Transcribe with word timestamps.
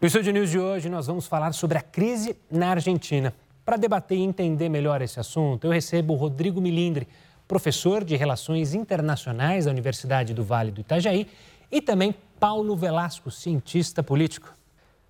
No 0.00 0.06
Estúdio 0.06 0.32
News 0.32 0.48
de 0.48 0.58
hoje, 0.58 0.88
nós 0.88 1.08
vamos 1.08 1.26
falar 1.26 1.52
sobre 1.52 1.76
a 1.76 1.82
crise 1.82 2.34
na 2.50 2.70
Argentina. 2.70 3.34
Para 3.66 3.76
debater 3.76 4.16
e 4.16 4.22
entender 4.22 4.70
melhor 4.70 5.02
esse 5.02 5.20
assunto, 5.20 5.66
eu 5.66 5.70
recebo 5.70 6.14
o 6.14 6.16
Rodrigo 6.16 6.58
Milindre, 6.58 7.06
professor 7.46 8.02
de 8.02 8.16
Relações 8.16 8.72
Internacionais 8.72 9.66
da 9.66 9.70
Universidade 9.70 10.32
do 10.32 10.42
Vale 10.42 10.70
do 10.70 10.80
Itajaí, 10.80 11.28
e 11.70 11.82
também 11.82 12.14
Paulo 12.40 12.74
Velasco, 12.74 13.30
cientista 13.30 14.02
político. 14.02 14.54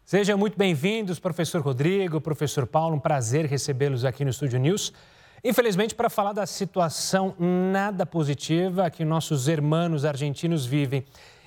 Sejam 0.05 0.37
muito 0.37 0.59
bem-vindos, 0.59 1.21
professor 1.21 1.61
Rodrigo, 1.61 2.21
professor 2.21 2.67
Paulo, 2.67 2.97
um 2.97 3.01
prazer 3.01 3.47
recebê-los 3.47 4.05
aqui 4.05 4.25
no 4.25 4.31
Estúdio 4.31 4.59
News. 4.59 4.93
Infelizmente, 5.45 5.95
para 5.95 6.11
falar 6.11 6.33
da 6.33 6.47
situação 6.47 7.33
nada 7.39 8.05
positiva 8.05 8.91
que 8.91 9.05
nossos 9.05 9.47
irmãos 9.47 10.05
argentinos 10.05 10.67
vivem. 10.67 11.05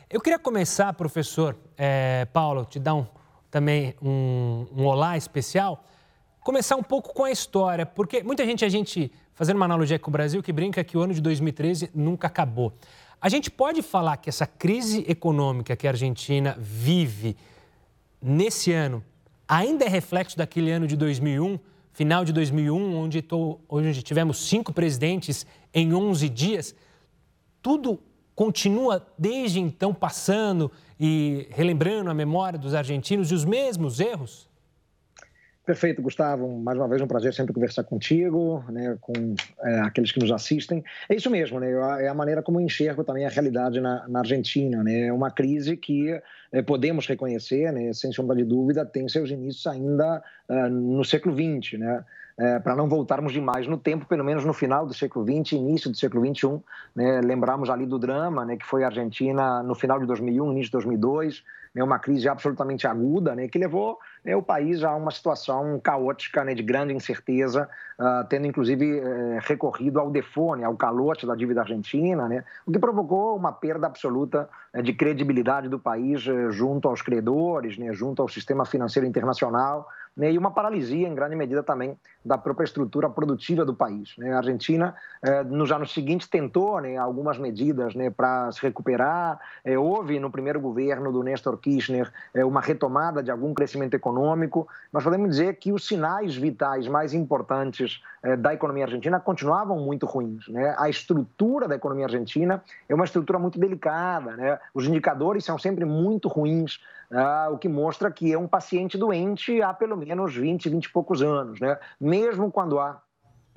Eu 0.09 0.21
queria 0.21 0.39
começar, 0.39 0.93
professor 0.93 1.57
é, 1.77 2.25
Paulo, 2.31 2.63
te 2.63 2.79
dar 2.79 2.93
um, 2.93 3.05
também 3.53 3.93
um, 4.01 4.65
um 4.75 4.83
olá 4.87 5.15
especial, 5.15 5.85
começar 6.41 6.75
um 6.75 6.81
pouco 6.81 7.13
com 7.13 7.23
a 7.23 7.29
história, 7.29 7.85
porque 7.85 8.23
muita 8.23 8.43
gente, 8.43 8.65
a 8.65 8.67
gente, 8.67 9.11
fazendo 9.35 9.57
uma 9.57 9.65
analogia 9.65 9.99
com 9.99 10.09
o 10.09 10.11
Brasil, 10.11 10.41
que 10.41 10.51
brinca 10.51 10.83
que 10.83 10.97
o 10.97 11.01
ano 11.01 11.13
de 11.13 11.21
2013 11.21 11.91
nunca 11.93 12.25
acabou. 12.25 12.73
A 13.21 13.29
gente 13.29 13.51
pode 13.51 13.83
falar 13.83 14.17
que 14.17 14.27
essa 14.27 14.47
crise 14.47 15.05
econômica 15.07 15.75
que 15.75 15.85
a 15.85 15.91
Argentina 15.91 16.57
vive 16.57 17.37
nesse 18.19 18.71
ano 18.71 19.03
ainda 19.47 19.85
é 19.85 19.87
reflexo 19.87 20.35
daquele 20.35 20.71
ano 20.71 20.87
de 20.87 20.95
2001, 20.95 21.59
final 21.91 22.25
de 22.25 22.33
2001, 22.33 22.97
onde, 22.97 23.21
tô, 23.21 23.59
onde 23.69 24.01
tivemos 24.01 24.49
cinco 24.49 24.73
presidentes 24.73 25.45
em 25.71 25.93
11 25.93 26.27
dias, 26.27 26.75
tudo 27.61 27.99
continua 28.35 29.05
desde 29.17 29.59
então 29.59 29.93
passando 29.93 30.71
e 30.99 31.47
relembrando 31.51 32.09
a 32.09 32.13
memória 32.13 32.57
dos 32.57 32.73
argentinos 32.73 33.31
e 33.31 33.33
os 33.33 33.45
mesmos 33.45 33.99
erros? 33.99 34.51
Perfeito, 35.65 36.01
Gustavo. 36.01 36.45
Mais 36.59 36.77
uma 36.77 36.89
vez 36.89 37.01
um 37.01 37.07
prazer 37.07 37.33
sempre 37.33 37.53
conversar 37.53 37.85
contigo, 37.85 38.65
né, 38.69 38.97
com 38.99 39.13
é, 39.61 39.79
aqueles 39.79 40.11
que 40.11 40.19
nos 40.19 40.29
assistem. 40.29 40.83
É 41.07 41.15
isso 41.15 41.29
mesmo, 41.29 41.57
né, 41.57 41.71
é 42.01 42.09
a 42.09 42.13
maneira 42.13 42.43
como 42.43 42.59
eu 42.59 42.65
enxergo 42.65 43.01
também 43.01 43.25
a 43.25 43.29
realidade 43.29 43.79
na, 43.79 44.05
na 44.09 44.19
Argentina. 44.19 44.83
Né, 44.83 45.07
é 45.07 45.13
uma 45.13 45.31
crise 45.31 45.77
que 45.77 46.19
é, 46.51 46.61
podemos 46.61 47.07
reconhecer, 47.07 47.71
né, 47.71 47.93
sem 47.93 48.11
sombra 48.11 48.35
de 48.35 48.43
dúvida, 48.43 48.85
tem 48.85 49.07
seus 49.07 49.31
inícios 49.31 49.65
ainda 49.65 50.21
uh, 50.49 50.69
no 50.69 51.03
século 51.05 51.33
XX, 51.33 51.79
né, 51.79 52.03
é, 52.37 52.59
para 52.59 52.75
não 52.75 52.87
voltarmos 52.87 53.31
demais 53.31 53.67
no 53.67 53.77
tempo, 53.77 54.05
pelo 54.05 54.23
menos 54.23 54.43
no 54.43 54.53
final 54.53 54.85
do 54.85 54.93
século 54.93 55.25
XX, 55.25 55.53
início 55.53 55.89
do 55.89 55.97
século 55.97 56.25
XXI. 56.25 56.59
Né, 56.95 57.21
lembramos 57.21 57.69
ali 57.69 57.85
do 57.85 57.99
drama, 57.99 58.45
né, 58.45 58.57
que 58.57 58.65
foi 58.65 58.83
a 58.83 58.87
Argentina 58.87 59.61
no 59.61 59.75
final 59.75 59.99
de 59.99 60.05
2001, 60.05 60.51
início 60.51 60.65
de 60.65 60.71
2002, 60.71 61.43
né, 61.73 61.83
uma 61.83 61.97
crise 61.97 62.29
absolutamente 62.29 62.85
aguda, 62.85 63.35
né, 63.35 63.47
que 63.47 63.57
levou 63.57 63.97
né, 64.23 64.35
o 64.35 64.41
país 64.41 64.83
a 64.83 64.95
uma 64.95 65.11
situação 65.11 65.79
caótica, 65.79 66.43
né, 66.43 66.53
de 66.53 66.61
grande 66.61 66.93
incerteza, 66.93 67.67
uh, 67.99 68.27
tendo 68.29 68.45
inclusive 68.45 68.99
uh, 68.99 69.39
recorrido 69.41 69.99
ao 69.99 70.11
defone, 70.11 70.63
ao 70.63 70.75
calote 70.75 71.25
da 71.25 71.35
dívida 71.35 71.61
argentina, 71.61 72.27
né, 72.27 72.43
o 72.65 72.71
que 72.71 72.79
provocou 72.79 73.35
uma 73.35 73.51
perda 73.51 73.87
absoluta 73.87 74.47
uh, 74.73 74.83
de 74.83 74.93
credibilidade 74.93 75.67
do 75.67 75.79
país 75.79 76.25
eh, 76.27 76.51
junto 76.51 76.87
aos 76.87 77.01
credores, 77.01 77.77
né, 77.77 77.91
junto 77.93 78.21
ao 78.21 78.29
sistema 78.29 78.65
financeiro 78.65 79.07
internacional, 79.07 79.87
né, 80.15 80.31
e 80.31 80.37
uma 80.37 80.51
paralisia, 80.51 81.07
em 81.07 81.15
grande 81.15 81.35
medida, 81.35 81.63
também 81.63 81.97
da 82.23 82.37
própria 82.37 82.65
estrutura 82.65 83.09
produtiva 83.09 83.65
do 83.65 83.73
país. 83.73 84.13
Né? 84.17 84.31
A 84.33 84.37
Argentina, 84.37 84.95
eh, 85.21 85.43
nos 85.43 85.71
anos 85.71 85.93
seguintes, 85.93 86.27
tentou 86.27 86.79
né, 86.79 86.97
algumas 86.97 87.37
medidas 87.37 87.95
né, 87.95 88.09
para 88.09 88.51
se 88.51 88.61
recuperar. 88.61 89.39
Eh, 89.65 89.77
houve, 89.77 90.19
no 90.19 90.29
primeiro 90.29 90.59
governo 90.59 91.11
do 91.11 91.23
Néstor 91.23 91.57
Kirchner, 91.57 92.11
eh, 92.33 92.45
uma 92.45 92.61
retomada 92.61 93.21
de 93.21 93.31
algum 93.31 93.53
crescimento 93.53 93.95
econômico. 93.95 94.67
Nós 94.91 95.03
podemos 95.03 95.29
dizer 95.29 95.55
que 95.55 95.71
os 95.71 95.87
sinais 95.87 96.35
vitais 96.35 96.87
mais 96.87 97.13
importantes 97.13 98.01
eh, 98.21 98.37
da 98.37 98.53
economia 98.53 98.85
argentina 98.85 99.19
continuavam 99.19 99.79
muito 99.79 100.05
ruins. 100.05 100.47
Né? 100.47 100.75
A 100.77 100.89
estrutura 100.89 101.67
da 101.67 101.75
economia 101.75 102.05
argentina 102.05 102.63
é 102.87 102.95
uma 102.95 103.05
estrutura 103.05 103.37
muito 103.39 103.59
delicada. 103.59 104.37
Né? 104.37 104.59
Os 104.73 104.85
indicadores 104.85 105.43
são 105.43 105.57
sempre 105.57 105.83
muito 105.83 106.27
ruins 106.27 106.79
ah, 107.13 107.49
o 107.51 107.57
que 107.57 107.69
mostra 107.69 108.11
que 108.11 108.33
é 108.33 108.37
um 108.37 108.47
paciente 108.47 108.97
doente 108.97 109.61
há 109.61 109.73
pelo 109.73 109.95
menos 109.95 110.35
20, 110.35 110.69
20 110.69 110.85
e 110.85 110.89
poucos 110.89 111.21
anos. 111.21 111.59
Né? 111.59 111.77
Mesmo 111.99 112.51
quando 112.51 112.79
há 112.79 113.01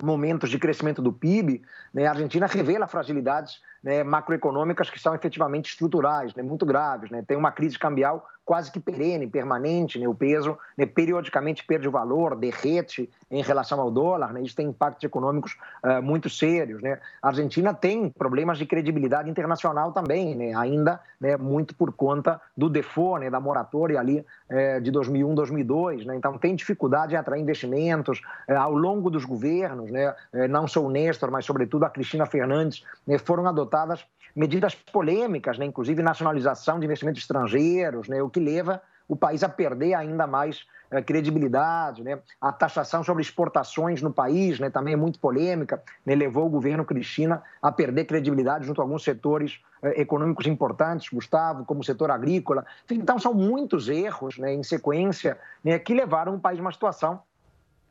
momentos 0.01 0.49
de 0.49 0.59
crescimento 0.59 1.01
do 1.01 1.11
PIB, 1.11 1.63
né, 1.93 2.05
a 2.05 2.11
Argentina 2.11 2.45
revela 2.45 2.87
fragilidades 2.87 3.59
né, 3.83 4.03
macroeconômicas 4.03 4.89
que 4.89 4.99
são 4.99 5.13
efetivamente 5.15 5.69
estruturais, 5.69 6.33
né, 6.35 6.43
muito 6.43 6.65
graves. 6.65 7.09
Né? 7.09 7.23
Tem 7.25 7.37
uma 7.37 7.51
crise 7.51 7.77
cambial 7.77 8.27
quase 8.45 8.71
que 8.71 8.79
perene, 8.79 9.27
permanente, 9.27 9.99
né? 9.99 10.07
o 10.07 10.15
peso 10.15 10.57
né, 10.77 10.85
periodicamente 10.85 11.65
perde 11.65 11.85
o 11.87 11.91
valor, 11.91 12.33
derrete 12.35 13.09
em 13.29 13.41
relação 13.41 13.81
ao 13.81 13.91
dólar, 13.91 14.31
né? 14.31 14.41
isso 14.41 14.55
tem 14.55 14.67
impactos 14.67 15.03
econômicos 15.03 15.57
uh, 15.83 16.01
muito 16.01 16.29
sérios. 16.29 16.81
A 17.21 17.27
Argentina 17.27 17.73
tem 17.73 18.09
problemas 18.09 18.57
de 18.57 18.65
credibilidade 18.65 19.29
internacional 19.29 19.91
também, 19.91 20.55
ainda 20.55 21.01
muito 21.39 21.75
por 21.75 21.91
conta 21.91 22.39
do 22.55 22.69
default, 22.69 23.29
da 23.29 23.39
moratória 23.39 23.99
ali 23.99 24.25
eh, 24.49 24.79
de 24.79 24.91
2001, 24.91 25.35
2002. 25.35 26.05
Né? 26.05 26.15
Então 26.15 26.37
tem 26.37 26.55
dificuldade 26.55 27.13
em 27.13 27.17
atrair 27.17 27.41
investimentos 27.41 28.21
eh, 28.47 28.55
ao 28.55 28.73
longo 28.73 29.09
dos 29.09 29.25
governos? 29.25 29.89
Eh, 29.93 30.47
não 30.47 30.67
só 30.67 30.83
o 30.83 30.89
Néstor, 30.89 31.31
mas 31.31 31.45
sobretudo 31.45 31.85
a 31.85 31.89
Cristina 31.89 32.25
Fernandes, 32.25 32.83
foram 33.25 33.43
adotadas 33.67 34.05
medidas 34.35 34.73
polêmicas, 34.75 35.57
né? 35.57 35.65
inclusive 35.65 36.01
nacionalização 36.01 36.79
de 36.79 36.85
investimentos 36.85 37.21
estrangeiros, 37.21 38.07
né? 38.07 38.21
o 38.21 38.29
que 38.29 38.39
leva 38.39 38.81
o 39.07 39.15
país 39.15 39.41
a 39.41 39.49
perder 39.49 39.93
ainda 39.93 40.27
mais 40.27 40.65
eh, 40.91 41.01
credibilidade. 41.01 42.03
Né? 42.03 42.19
A 42.41 42.51
taxação 42.51 43.03
sobre 43.03 43.21
exportações 43.21 44.01
no 44.01 44.11
país 44.11 44.59
né? 44.59 44.69
também 44.69 44.93
é 44.93 44.97
muito 44.97 45.19
polêmica, 45.19 45.81
né? 46.05 46.13
levou 46.13 46.45
o 46.45 46.49
governo 46.49 46.85
Cristina 46.85 47.41
a 47.61 47.71
perder 47.71 48.05
credibilidade 48.05 48.65
junto 48.65 48.81
a 48.81 48.83
alguns 48.83 49.03
setores 49.03 49.59
eh, 49.81 50.01
econômicos 50.01 50.45
importantes, 50.45 51.09
Gustavo, 51.09 51.65
como 51.65 51.79
o 51.79 51.83
setor 51.83 52.11
agrícola. 52.11 52.65
Então, 52.91 53.17
são 53.17 53.33
muitos 53.33 53.89
erros 53.89 54.37
né? 54.37 54.53
em 54.53 54.61
sequência 54.61 55.37
né? 55.63 55.79
que 55.79 55.93
levaram 55.93 56.35
o 56.35 56.39
país 56.39 56.59
a 56.59 56.61
uma 56.61 56.71
situação 56.71 57.21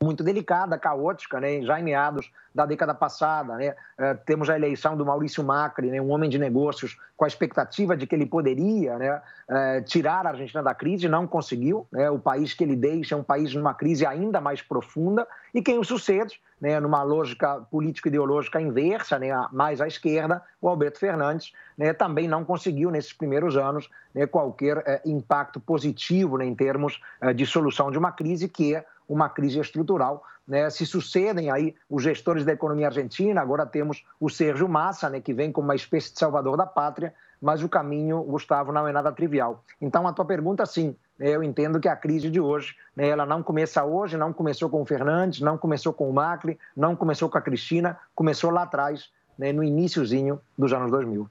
muito 0.02 0.22
delicada, 0.22 0.78
caótica, 0.78 1.40
né? 1.40 1.62
já 1.62 1.80
em 1.80 1.82
meados 1.82 2.30
da 2.54 2.66
década 2.66 2.94
passada. 2.94 3.56
Né? 3.56 3.74
É, 3.98 4.14
temos 4.14 4.48
a 4.50 4.56
eleição 4.56 4.96
do 4.96 5.04
Maurício 5.04 5.42
Macri, 5.42 5.90
né? 5.90 6.00
um 6.00 6.10
homem 6.10 6.28
de 6.28 6.38
negócios 6.38 6.98
com 7.16 7.24
a 7.24 7.28
expectativa 7.28 7.96
de 7.96 8.06
que 8.06 8.14
ele 8.14 8.26
poderia 8.26 8.98
né? 8.98 9.22
é, 9.48 9.80
tirar 9.80 10.26
a 10.26 10.30
Argentina 10.30 10.62
da 10.62 10.74
crise, 10.74 11.08
não 11.08 11.26
conseguiu. 11.26 11.86
Né? 11.90 12.10
O 12.10 12.18
país 12.18 12.52
que 12.52 12.62
ele 12.62 12.76
deixa 12.76 13.14
é 13.14 13.18
um 13.18 13.22
país 13.22 13.54
numa 13.54 13.74
crise 13.74 14.04
ainda 14.04 14.40
mais 14.40 14.60
profunda 14.60 15.26
e 15.54 15.62
quem 15.62 15.78
o 15.78 15.84
sucede, 15.84 16.40
né? 16.60 16.78
numa 16.78 17.02
lógica 17.02 17.60
político-ideológica 17.70 18.60
inversa, 18.60 19.18
né? 19.18 19.28
mais 19.50 19.80
à 19.80 19.86
esquerda, 19.86 20.42
o 20.60 20.68
Alberto 20.68 20.98
Fernandes, 20.98 21.52
né? 21.76 21.94
também 21.94 22.28
não 22.28 22.44
conseguiu 22.44 22.90
nesses 22.90 23.14
primeiros 23.14 23.56
anos 23.56 23.88
né? 24.14 24.26
qualquer 24.26 24.82
é, 24.86 25.00
impacto 25.06 25.58
positivo 25.58 26.36
né? 26.36 26.44
em 26.44 26.54
termos 26.54 27.00
de 27.34 27.46
solução 27.46 27.90
de 27.90 27.98
uma 27.98 28.12
crise 28.12 28.46
que 28.46 28.74
é 28.74 28.84
uma 29.08 29.28
crise 29.28 29.58
estrutural. 29.58 30.22
Né? 30.46 30.70
Se 30.70 30.86
sucedem 30.86 31.50
aí 31.50 31.74
os 31.90 32.02
gestores 32.02 32.44
da 32.44 32.52
economia 32.52 32.86
argentina, 32.86 33.40
agora 33.40 33.66
temos 33.66 34.04
o 34.20 34.28
Sérgio 34.28 34.68
Massa, 34.68 35.10
né, 35.10 35.20
que 35.20 35.34
vem 35.34 35.50
como 35.50 35.68
uma 35.68 35.74
espécie 35.74 36.12
de 36.12 36.18
salvador 36.18 36.56
da 36.56 36.66
pátria, 36.66 37.12
mas 37.40 37.62
o 37.62 37.68
caminho, 37.68 38.22
Gustavo, 38.22 38.72
não 38.72 38.86
é 38.86 38.92
nada 38.92 39.12
trivial. 39.12 39.64
Então, 39.80 40.06
a 40.06 40.12
tua 40.12 40.24
pergunta, 40.24 40.64
sim, 40.64 40.96
né, 41.18 41.30
eu 41.30 41.42
entendo 41.42 41.80
que 41.80 41.88
a 41.88 41.96
crise 41.96 42.30
de 42.30 42.40
hoje, 42.40 42.74
né, 42.94 43.08
ela 43.08 43.26
não 43.26 43.42
começa 43.42 43.84
hoje, 43.84 44.16
não 44.16 44.32
começou 44.32 44.70
com 44.70 44.80
o 44.80 44.86
Fernandes, 44.86 45.40
não 45.40 45.58
começou 45.58 45.92
com 45.92 46.08
o 46.08 46.12
Macri, 46.12 46.58
não 46.76 46.94
começou 46.94 47.28
com 47.28 47.38
a 47.38 47.42
Cristina, 47.42 47.98
começou 48.14 48.50
lá 48.50 48.62
atrás, 48.62 49.10
né, 49.38 49.52
no 49.52 49.62
iníciozinho 49.62 50.40
dos 50.56 50.72
anos 50.72 50.90
2000. 50.90 51.28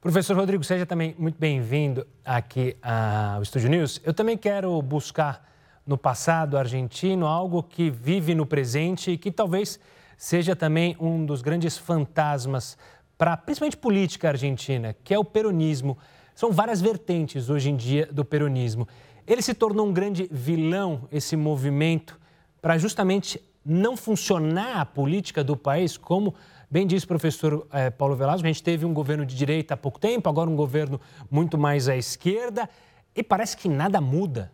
Professor 0.00 0.36
Rodrigo, 0.36 0.62
seja 0.62 0.86
também 0.86 1.16
muito 1.18 1.38
bem-vindo 1.38 2.06
aqui 2.24 2.76
ao 2.80 3.42
Estúdio 3.42 3.68
News. 3.68 4.00
Eu 4.04 4.14
também 4.14 4.36
quero 4.38 4.80
buscar 4.80 5.44
no 5.86 5.96
passado 5.96 6.58
argentino, 6.58 7.26
algo 7.26 7.62
que 7.62 7.90
vive 7.90 8.34
no 8.34 8.44
presente 8.44 9.12
e 9.12 9.18
que 9.18 9.30
talvez 9.30 9.78
seja 10.16 10.56
também 10.56 10.96
um 10.98 11.24
dos 11.24 11.42
grandes 11.42 11.78
fantasmas 11.78 12.76
para 13.16 13.36
principalmente 13.36 13.76
política 13.76 14.28
argentina, 14.28 14.96
que 15.04 15.14
é 15.14 15.18
o 15.18 15.24
peronismo. 15.24 15.96
São 16.34 16.52
várias 16.52 16.80
vertentes 16.80 17.48
hoje 17.48 17.70
em 17.70 17.76
dia 17.76 18.06
do 18.12 18.24
peronismo. 18.24 18.86
Ele 19.26 19.40
se 19.40 19.54
tornou 19.54 19.86
um 19.86 19.92
grande 19.92 20.28
vilão, 20.30 21.08
esse 21.10 21.36
movimento, 21.36 22.18
para 22.60 22.78
justamente 22.78 23.40
não 23.64 23.96
funcionar 23.96 24.80
a 24.80 24.86
política 24.86 25.42
do 25.42 25.56
país, 25.56 25.96
como 25.96 26.34
bem 26.70 26.86
disse 26.86 27.04
o 27.04 27.08
professor 27.08 27.66
eh, 27.72 27.90
Paulo 27.90 28.14
Velasco, 28.14 28.44
a 28.44 28.48
gente 28.48 28.62
teve 28.62 28.84
um 28.84 28.94
governo 28.94 29.26
de 29.26 29.34
direita 29.34 29.74
há 29.74 29.76
pouco 29.76 29.98
tempo, 29.98 30.28
agora 30.28 30.48
um 30.48 30.54
governo 30.54 31.00
muito 31.30 31.58
mais 31.58 31.88
à 31.88 31.96
esquerda, 31.96 32.68
e 33.14 33.22
parece 33.22 33.56
que 33.56 33.68
nada 33.68 34.00
muda. 34.00 34.52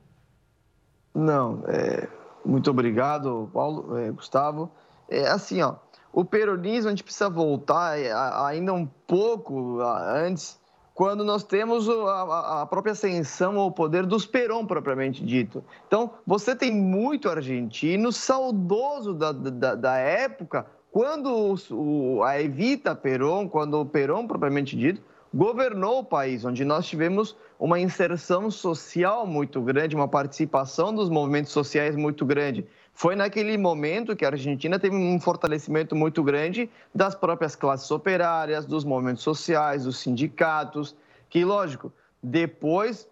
Não, 1.14 1.62
é, 1.66 2.08
muito 2.44 2.70
obrigado, 2.70 3.50
Paulo, 3.52 3.96
é, 3.98 4.10
Gustavo. 4.10 4.70
É 5.08 5.28
assim, 5.28 5.60
ó, 5.62 5.74
o 6.12 6.24
peronismo 6.24 6.88
a 6.88 6.90
gente 6.90 7.04
precisa 7.04 7.28
voltar 7.28 7.98
é, 7.98 8.12
ainda 8.46 8.72
um 8.72 8.86
pouco 9.06 9.80
antes, 9.80 10.60
quando 10.94 11.24
nós 11.24 11.42
temos 11.42 11.88
a, 11.88 12.62
a, 12.62 12.66
própria 12.66 12.92
ascensão 12.92 13.58
ao 13.58 13.70
poder 13.72 14.04
dos 14.04 14.26
Perón, 14.26 14.66
propriamente 14.66 15.24
dito. 15.24 15.64
Então, 15.86 16.10
você 16.26 16.54
tem 16.54 16.70
muito 16.70 17.28
argentino 17.28 18.12
saudoso 18.12 19.14
da, 19.14 19.32
da, 19.32 19.74
da 19.74 19.96
época, 19.96 20.66
quando 20.90 21.56
o, 21.70 22.22
a 22.22 22.40
Evita 22.40 22.94
Perón, 22.94 23.48
quando 23.48 23.80
o 23.80 23.86
Perón, 23.86 24.26
propriamente 24.26 24.76
dito, 24.76 25.02
governou 25.34 26.00
o 26.00 26.04
país, 26.04 26.44
onde 26.44 26.64
nós 26.64 26.86
tivemos 26.86 27.36
uma 27.58 27.80
inserção 27.80 28.50
social 28.50 29.26
muito 29.26 29.60
grande, 29.62 29.96
uma 29.96 30.08
participação 30.08 30.94
dos 30.94 31.08
movimentos 31.08 31.52
sociais 31.52 31.96
muito 31.96 32.26
grande. 32.26 32.66
Foi 32.94 33.16
naquele 33.16 33.56
momento 33.56 34.14
que 34.14 34.24
a 34.24 34.28
Argentina 34.28 34.78
teve 34.78 34.94
um 34.94 35.18
fortalecimento 35.18 35.96
muito 35.96 36.22
grande 36.22 36.68
das 36.94 37.14
próprias 37.14 37.56
classes 37.56 37.90
operárias, 37.90 38.66
dos 38.66 38.84
movimentos 38.84 39.22
sociais, 39.22 39.84
dos 39.84 39.98
sindicatos, 39.98 40.94
que, 41.30 41.44
lógico, 41.44 41.90
depois 42.22 43.08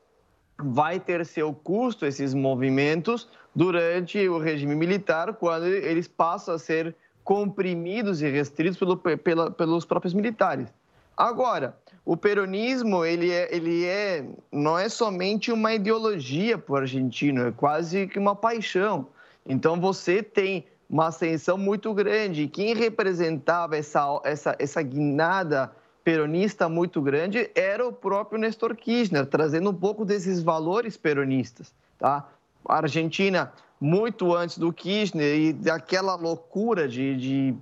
vai 0.59 1.01
ter 1.01 1.25
seu 1.25 1.55
custo 1.55 2.05
esses 2.05 2.35
movimentos 2.35 3.29
durante 3.55 4.29
o 4.29 4.39
regime 4.39 4.75
militar, 4.75 5.33
quando 5.35 5.67
eles 5.67 6.07
passam 6.07 6.55
a 6.55 6.59
ser 6.59 6.95
comprimidos 7.25 8.21
e 8.21 8.29
restritos 8.29 8.79
pelo, 8.79 8.97
pela, 8.97 9.51
pelos 9.51 9.87
próprios 9.87 10.13
militares. 10.13 10.69
Agora, 11.17 11.77
o 12.05 12.17
peronismo 12.17 13.05
ele 13.05 13.31
é, 13.31 13.55
ele 13.55 13.85
é 13.85 14.25
não 14.51 14.79
é 14.79 14.89
somente 14.89 15.53
uma 15.53 15.75
ideologia 15.75 16.57
para 16.59 16.73
o 16.73 16.77
argentino, 16.77 17.47
é 17.47 17.53
quase 17.53 18.07
que 18.07 18.19
uma 18.19 18.35
paixão. 18.35 19.07
Então 19.47 19.81
você 19.81 20.23
tem 20.23 20.67
uma 20.89 21.07
ascensão 21.07 21.57
muito 21.57 21.95
grande. 21.95 22.49
Quem 22.49 22.75
representava 22.75 23.77
essa, 23.77 24.21
essa, 24.25 24.57
essa 24.59 24.83
guinada 24.83 25.71
peronista 26.03 26.69
muito 26.69 27.01
grande 27.01 27.51
era 27.55 27.87
o 27.87 27.93
próprio 27.93 28.39
Nestor 28.41 28.75
Kirchner, 28.75 29.27
trazendo 29.27 29.71
um 29.71 29.75
pouco 29.75 30.05
desses 30.05 30.43
valores 30.43 30.97
peronistas. 30.97 31.73
Tá? 31.99 32.27
A 32.67 32.77
Argentina, 32.77 33.53
muito 33.81 34.35
antes 34.35 34.59
do 34.59 34.73
Kirchner 34.73 35.37
e 35.37 35.53
daquela 35.53 36.15
loucura 36.17 36.89
de, 36.89 37.17
de 37.17 37.55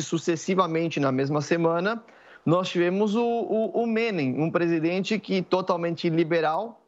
sucessivamente 0.00 1.00
na 1.00 1.10
mesma 1.10 1.40
semana, 1.40 2.02
nós 2.44 2.68
tivemos 2.68 3.14
o, 3.14 3.22
o, 3.22 3.82
o 3.82 3.86
Menem, 3.86 4.40
um 4.40 4.50
presidente 4.50 5.18
que 5.18 5.40
totalmente 5.40 6.08
liberal, 6.10 6.82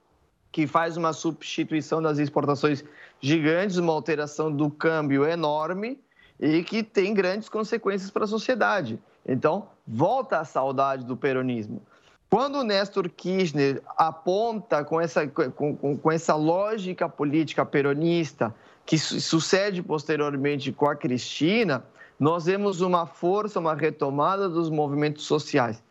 que 0.52 0.66
faz 0.66 0.96
uma 0.96 1.12
substituição 1.12 2.00
das 2.02 2.18
exportações 2.18 2.84
gigantes, 3.20 3.76
uma 3.76 3.92
alteração 3.92 4.52
do 4.52 4.70
câmbio 4.70 5.24
enorme 5.24 5.98
e 6.38 6.62
que 6.62 6.82
tem 6.82 7.14
grandes 7.14 7.48
consequências 7.48 8.10
para 8.10 8.24
a 8.24 8.28
sociedade. 8.28 8.98
Então, 9.26 9.68
volta 9.86 10.38
a 10.38 10.44
saudade 10.44 11.04
do 11.04 11.16
peronismo. 11.16 11.82
Quando 12.28 12.56
o 12.58 12.64
Néstor 12.64 13.08
Kirchner 13.08 13.82
aponta 13.96 14.84
com 14.84 15.00
essa, 15.00 15.26
com, 15.26 15.76
com, 15.76 15.96
com 15.96 16.12
essa 16.12 16.34
lógica 16.34 17.08
política 17.08 17.64
peronista, 17.64 18.54
que 18.84 18.98
sucede 18.98 19.82
posteriormente 19.82 20.72
com 20.72 20.88
a 20.88 20.94
Cristina, 20.94 21.84
nós 22.18 22.46
vemos 22.46 22.80
uma 22.80 23.06
força, 23.06 23.60
uma 23.60 23.74
retomada 23.74 24.48
dos 24.48 24.70
movimentos 24.70 25.24
sociais. 25.24 25.82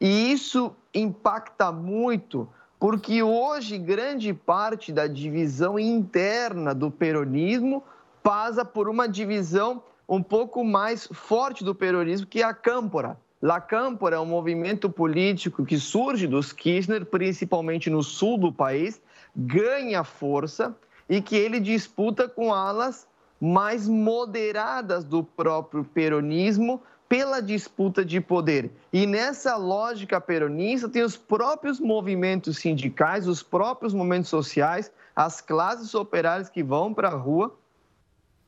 E 0.00 0.32
isso 0.32 0.74
impacta 0.94 1.70
muito 1.70 2.48
porque 2.78 3.22
hoje 3.22 3.78
grande 3.78 4.34
parte 4.34 4.92
da 4.92 5.06
divisão 5.06 5.78
interna 5.78 6.74
do 6.74 6.90
peronismo 6.90 7.82
passa 8.22 8.64
por 8.64 8.88
uma 8.88 9.08
divisão 9.08 9.82
um 10.08 10.22
pouco 10.22 10.62
mais 10.62 11.08
forte 11.12 11.64
do 11.64 11.74
peronismo, 11.74 12.26
que 12.26 12.42
é 12.42 12.44
a 12.44 12.52
Câmpora. 12.52 13.18
La 13.40 13.60
Câmpora 13.60 14.16
é 14.16 14.20
um 14.20 14.26
movimento 14.26 14.88
político 14.90 15.64
que 15.64 15.78
surge 15.78 16.26
dos 16.26 16.52
Kirchner, 16.52 17.06
principalmente 17.06 17.88
no 17.90 18.02
sul 18.02 18.38
do 18.38 18.52
país, 18.52 19.00
ganha 19.34 20.04
força 20.04 20.74
e 21.08 21.20
que 21.20 21.36
ele 21.36 21.60
disputa 21.60 22.28
com 22.28 22.52
alas 22.52 23.06
mais 23.40 23.88
moderadas 23.88 25.04
do 25.04 25.22
próprio 25.22 25.84
peronismo, 25.84 26.82
pela 27.08 27.40
disputa 27.40 28.04
de 28.04 28.20
poder. 28.20 28.70
E 28.92 29.06
nessa 29.06 29.56
lógica 29.56 30.20
peronista, 30.20 30.88
tem 30.88 31.02
os 31.02 31.16
próprios 31.16 31.78
movimentos 31.78 32.58
sindicais, 32.58 33.28
os 33.28 33.42
próprios 33.42 33.92
movimentos 33.92 34.30
sociais, 34.30 34.90
as 35.14 35.40
classes 35.40 35.94
operárias 35.94 36.48
que 36.48 36.62
vão 36.62 36.92
para 36.92 37.08
a 37.08 37.14
rua 37.14 37.54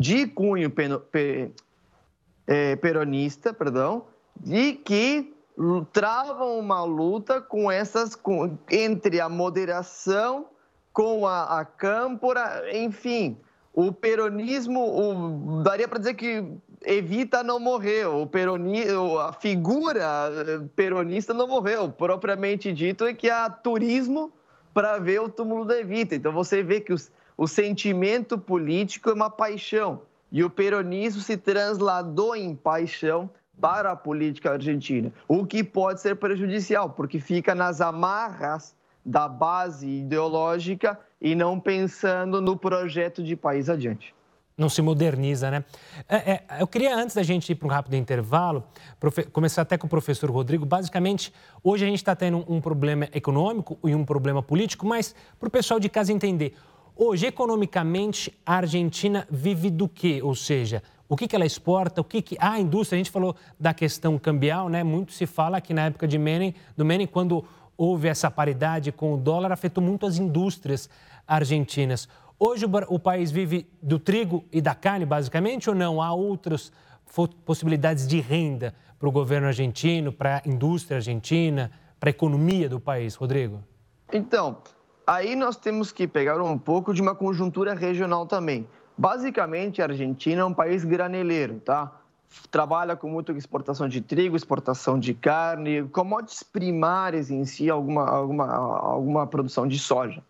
de 0.00 0.26
cunho 0.26 0.72
é, 2.46 2.76
peronista, 2.76 3.52
perdão, 3.52 4.06
e 4.44 4.72
que 4.72 5.32
travam 5.92 6.58
uma 6.58 6.82
luta 6.84 7.40
com 7.40 7.70
essas 7.70 8.14
com, 8.14 8.58
entre 8.70 9.20
a 9.20 9.28
moderação 9.28 10.46
com 10.92 11.26
a, 11.26 11.60
a 11.60 11.64
câmpora, 11.64 12.64
enfim, 12.74 13.36
o 13.76 13.92
peronismo, 13.92 14.80
o, 14.80 15.62
daria 15.62 15.86
para 15.86 15.98
dizer 15.98 16.14
que 16.14 16.42
Evita 16.82 17.42
não 17.42 17.60
morreu, 17.60 18.22
o 18.22 18.26
peroni, 18.26 18.84
a 19.20 19.34
figura 19.34 20.02
eh, 20.02 20.66
peronista 20.74 21.34
não 21.34 21.46
morreu. 21.46 21.90
Propriamente 21.92 22.72
dito 22.72 23.04
é 23.04 23.12
que 23.12 23.28
há 23.28 23.50
turismo 23.50 24.32
para 24.72 24.98
ver 24.98 25.20
o 25.20 25.28
túmulo 25.28 25.66
da 25.66 25.78
Evita. 25.78 26.14
Então 26.14 26.32
você 26.32 26.62
vê 26.62 26.80
que 26.80 26.92
os, 26.92 27.12
o 27.36 27.46
sentimento 27.46 28.38
político 28.38 29.10
é 29.10 29.12
uma 29.12 29.28
paixão 29.28 30.00
e 30.32 30.42
o 30.42 30.48
peronismo 30.48 31.20
se 31.20 31.36
transladou 31.36 32.34
em 32.34 32.56
paixão 32.56 33.28
para 33.60 33.92
a 33.92 33.96
política 33.96 34.52
argentina, 34.52 35.12
o 35.28 35.46
que 35.46 35.62
pode 35.64 36.00
ser 36.00 36.16
prejudicial, 36.16 36.90
porque 36.90 37.20
fica 37.20 37.54
nas 37.54 37.80
amarras 37.80 38.74
da 39.04 39.28
base 39.28 39.86
ideológica 39.86 40.98
e 41.20 41.34
não 41.34 41.58
pensando 41.58 42.40
no 42.40 42.56
projeto 42.56 43.22
de 43.22 43.36
país 43.36 43.68
adiante 43.68 44.14
não 44.56 44.68
se 44.70 44.80
moderniza, 44.80 45.50
né? 45.50 45.64
É, 46.08 46.16
é, 46.16 46.44
eu 46.60 46.66
queria, 46.66 46.96
antes 46.96 47.14
da 47.14 47.22
gente 47.22 47.50
ir 47.50 47.54
para 47.54 47.68
um 47.68 47.70
rápido 47.70 47.94
intervalo, 47.94 48.64
começar 49.32 49.62
até 49.62 49.76
com 49.76 49.86
o 49.86 49.90
professor 49.90 50.30
Rodrigo. 50.30 50.64
Basicamente, 50.64 51.32
hoje 51.62 51.84
a 51.84 51.88
gente 51.88 51.98
está 51.98 52.16
tendo 52.16 52.38
um, 52.38 52.56
um, 52.56 52.60
problema 52.60 53.06
econômico 53.12 53.78
e 53.84 53.94
um 53.94 54.04
problema 54.04 54.42
político, 54.42 54.86
mas 54.86 55.14
para 55.38 55.48
o 55.48 55.50
pessoal 55.50 55.78
de 55.78 55.90
casa 55.90 56.10
entender, 56.10 56.54
hoje, 56.94 57.26
economicamente, 57.26 58.32
a 58.46 58.56
Argentina 58.56 59.26
vive 59.30 59.68
do 59.70 59.88
quê? 59.88 60.20
Ou 60.22 60.34
seja, 60.34 60.82
o 61.06 61.16
que, 61.16 61.28
que 61.28 61.36
ela 61.36 61.44
exporta, 61.44 62.00
o 62.00 62.04
que, 62.04 62.22
que 62.22 62.36
ah, 62.40 62.52
a 62.52 62.60
indústria, 62.60 62.96
a 62.96 62.98
gente 62.98 63.10
falou 63.10 63.36
da 63.60 63.74
questão 63.74 64.18
cambial, 64.18 64.70
né? 64.70 64.82
Muito 64.82 65.12
se 65.12 65.26
fala 65.26 65.60
que 65.60 65.74
na 65.74 65.86
época 65.86 66.08
de 66.08 66.16
Menem, 66.16 66.54
do 66.74 66.84
Menem, 66.84 67.06
quando 67.06 67.44
houve 67.76 68.08
essa 68.08 68.30
paridade 68.30 68.90
com 68.90 69.14
o 69.14 69.16
dólar, 69.16 69.52
afetou 69.52 69.82
muito 69.82 70.06
as 70.06 70.18
indústrias 70.18 70.88
argentinas. 71.26 72.08
Hoje 72.38 72.66
o, 72.88 72.98
país 72.98 73.30
vive 73.30 73.66
do 73.82 73.98
trigo 73.98 74.44
e 74.52 74.60
da 74.60 74.74
carne, 74.74 75.06
basicamente, 75.06 75.68
ou 75.68 75.74
não? 75.74 76.02
Há 76.02 76.12
outras 76.12 76.72
possibilidades 77.44 78.06
de 78.06 78.20
renda 78.20 78.74
para 78.98 79.08
o 79.08 79.12
governo 79.12 79.46
argentino, 79.46 80.12
para 80.12 80.42
a 80.44 80.48
indústria 80.48 80.98
argentina, 80.98 81.70
para 81.98 82.10
a 82.10 82.10
economia 82.10 82.68
do 82.68 82.78
país, 82.78 83.14
Rodrigo? 83.14 83.62
Então, 84.12 84.58
aí 85.06 85.34
nós 85.34 85.56
temos 85.56 85.92
que 85.92 86.06
pegar 86.06 86.40
um 86.42 86.58
pouco 86.58 86.92
de 86.92 87.00
uma 87.00 87.14
conjuntura 87.14 87.74
regional 87.74 88.26
também. 88.26 88.66
Basicamente, 88.98 89.80
a 89.80 89.86
Argentina 89.86 90.42
é 90.42 90.44
um 90.44 90.54
país 90.54 90.84
graneleiro, 90.84 91.60
tá? 91.60 91.95
Trabalha 92.50 92.96
com 92.96 93.08
muita 93.08 93.32
exportação 93.32 93.88
de 93.88 94.00
trigo, 94.00 94.36
exportação 94.36 94.98
de 94.98 95.14
carne, 95.14 95.84
commodities 95.88 96.42
primárias 96.42 97.30
em 97.30 97.44
si, 97.44 97.70
alguma, 97.70 98.08
alguma, 98.08 98.54
alguma 98.54 99.26
produção 99.26 99.66
de 99.66 99.78
soja. 99.78 100.22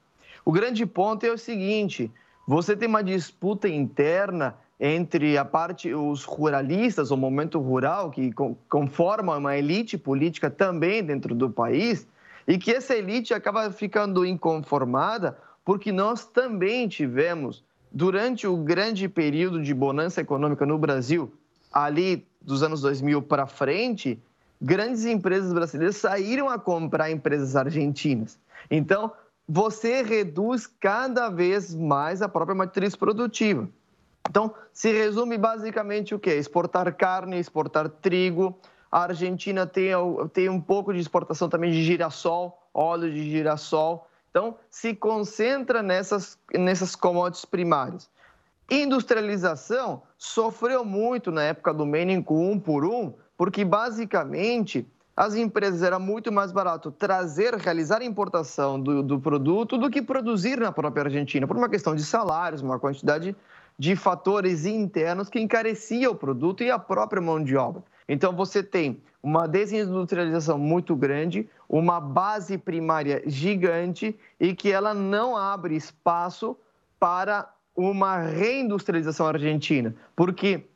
O 0.45 0.53
grande 0.53 0.87
ponto 0.87 1.25
é 1.25 1.31
o 1.31 1.39
seguinte: 1.39 2.11
você 2.47 2.77
tem 2.77 2.89
uma 2.89 3.03
disputa 3.03 3.69
interna 3.69 4.57
entre 4.79 5.39
a 5.39 5.45
parte 5.45 5.93
os 5.95 6.25
ruralistas, 6.25 7.11
o 7.11 7.17
momento 7.17 7.59
rural 7.59 8.11
que 8.11 8.33
conforma 8.69 9.37
uma 9.37 9.57
elite 9.57 9.97
política 9.97 10.51
também 10.51 11.03
dentro 11.03 11.35
do 11.35 11.51
país 11.51 12.07
e 12.47 12.59
que 12.59 12.71
essa 12.71 12.95
elite 12.95 13.33
acaba 13.35 13.71
ficando 13.71 14.25
inconformada 14.25 15.37
porque 15.65 15.91
nós 15.91 16.25
também 16.25 16.87
tivemos 16.87 17.65
durante 17.91 18.47
o 18.47 18.57
grande 18.57 19.09
período 19.09 19.63
de 19.63 19.75
bonança 19.75 20.21
econômica 20.21 20.67
no 20.67 20.79
Brasil, 20.79 21.33
ali 21.77 22.27
dos 22.41 22.63
anos 22.63 22.81
2000 22.81 23.21
para 23.23 23.47
frente, 23.47 24.19
grandes 24.61 25.05
empresas 25.05 25.53
brasileiras 25.53 25.97
saíram 25.97 26.49
a 26.49 26.59
comprar 26.59 27.11
empresas 27.11 27.55
argentinas. 27.55 28.39
Então, 28.71 29.13
você 29.47 30.03
reduz 30.03 30.67
cada 30.67 31.29
vez 31.29 31.75
mais 31.75 32.23
a 32.23 32.29
própria 32.31 32.55
matriz 32.55 32.97
produtiva. 32.97 33.69
Então, 34.29 34.55
se 34.73 34.91
resume 34.91 35.37
basicamente 35.37 36.15
o 36.15 36.19
quê? 36.19 36.35
Exportar 36.35 36.93
carne, 36.97 37.39
exportar 37.39 37.91
trigo. 37.91 38.59
A 38.91 39.03
Argentina 39.03 39.67
tem, 39.67 39.91
tem 40.33 40.49
um 40.49 40.61
pouco 40.61 40.95
de 40.95 41.01
exportação 41.01 41.47
também 41.47 41.71
de 41.71 41.83
girassol, 41.83 42.59
óleo 42.73 43.13
de 43.13 43.31
girassol. 43.31 44.09
Então, 44.31 44.57
se 44.71 44.95
concentra 44.95 45.83
nessas, 45.83 46.39
nessas 46.55 46.97
commodities 46.97 47.45
primárias. 47.45 48.09
Industrialização 48.71 50.03
sofreu 50.19 50.85
muito 50.85 51.31
na 51.31 51.43
época 51.43 51.73
do 51.73 51.87
Menem 51.87 52.21
com 52.21 52.51
um 52.51 52.59
por 52.59 52.85
um, 52.85 53.15
porque 53.37 53.65
basicamente 53.65 54.87
as 55.17 55.35
empresas 55.35 55.83
era 55.83 55.99
muito 55.99 56.33
mais 56.33 56.53
barato 56.53 56.91
trazer, 56.91 57.55
realizar 57.55 58.03
a 58.03 58.05
importação 58.05 58.79
do, 58.79 59.03
do 59.03 59.21
produto 59.21 59.79
do 59.79 59.89
que 59.89 60.03
produzir 60.03 60.59
na 60.59 60.73
própria 60.73 61.05
Argentina, 61.05 61.47
por 61.47 61.57
uma 61.57 61.69
questão 61.69 61.95
de 61.95 62.05
salários, 62.05 62.61
uma 62.61 62.79
quantidade 62.79 63.35
de 63.79 63.95
fatores 63.95 64.67
internos 64.67 65.29
que 65.29 65.41
encarecia 65.41 66.11
o 66.11 66.15
produto 66.15 66.63
e 66.63 66.71
a 66.71 66.79
própria 66.79 67.23
mão 67.23 67.43
de 67.43 67.57
obra. 67.57 67.83
Então 68.09 68.35
você 68.35 68.63
tem 68.63 69.01
uma 69.23 69.47
desindustrialização 69.47 70.59
muito 70.59 70.95
grande, 70.95 71.49
uma 71.69 72.01
base 72.01 72.59
primária 72.59 73.23
gigante 73.27 74.19
e 74.39 74.55
que 74.55 74.71
ela 74.71 74.93
não 74.93 75.37
abre 75.37 75.75
espaço 75.77 76.57
para 76.99 77.49
uma 77.77 78.19
reindustrialização 78.19 79.27
argentina, 79.27 79.95
porque 80.15 80.67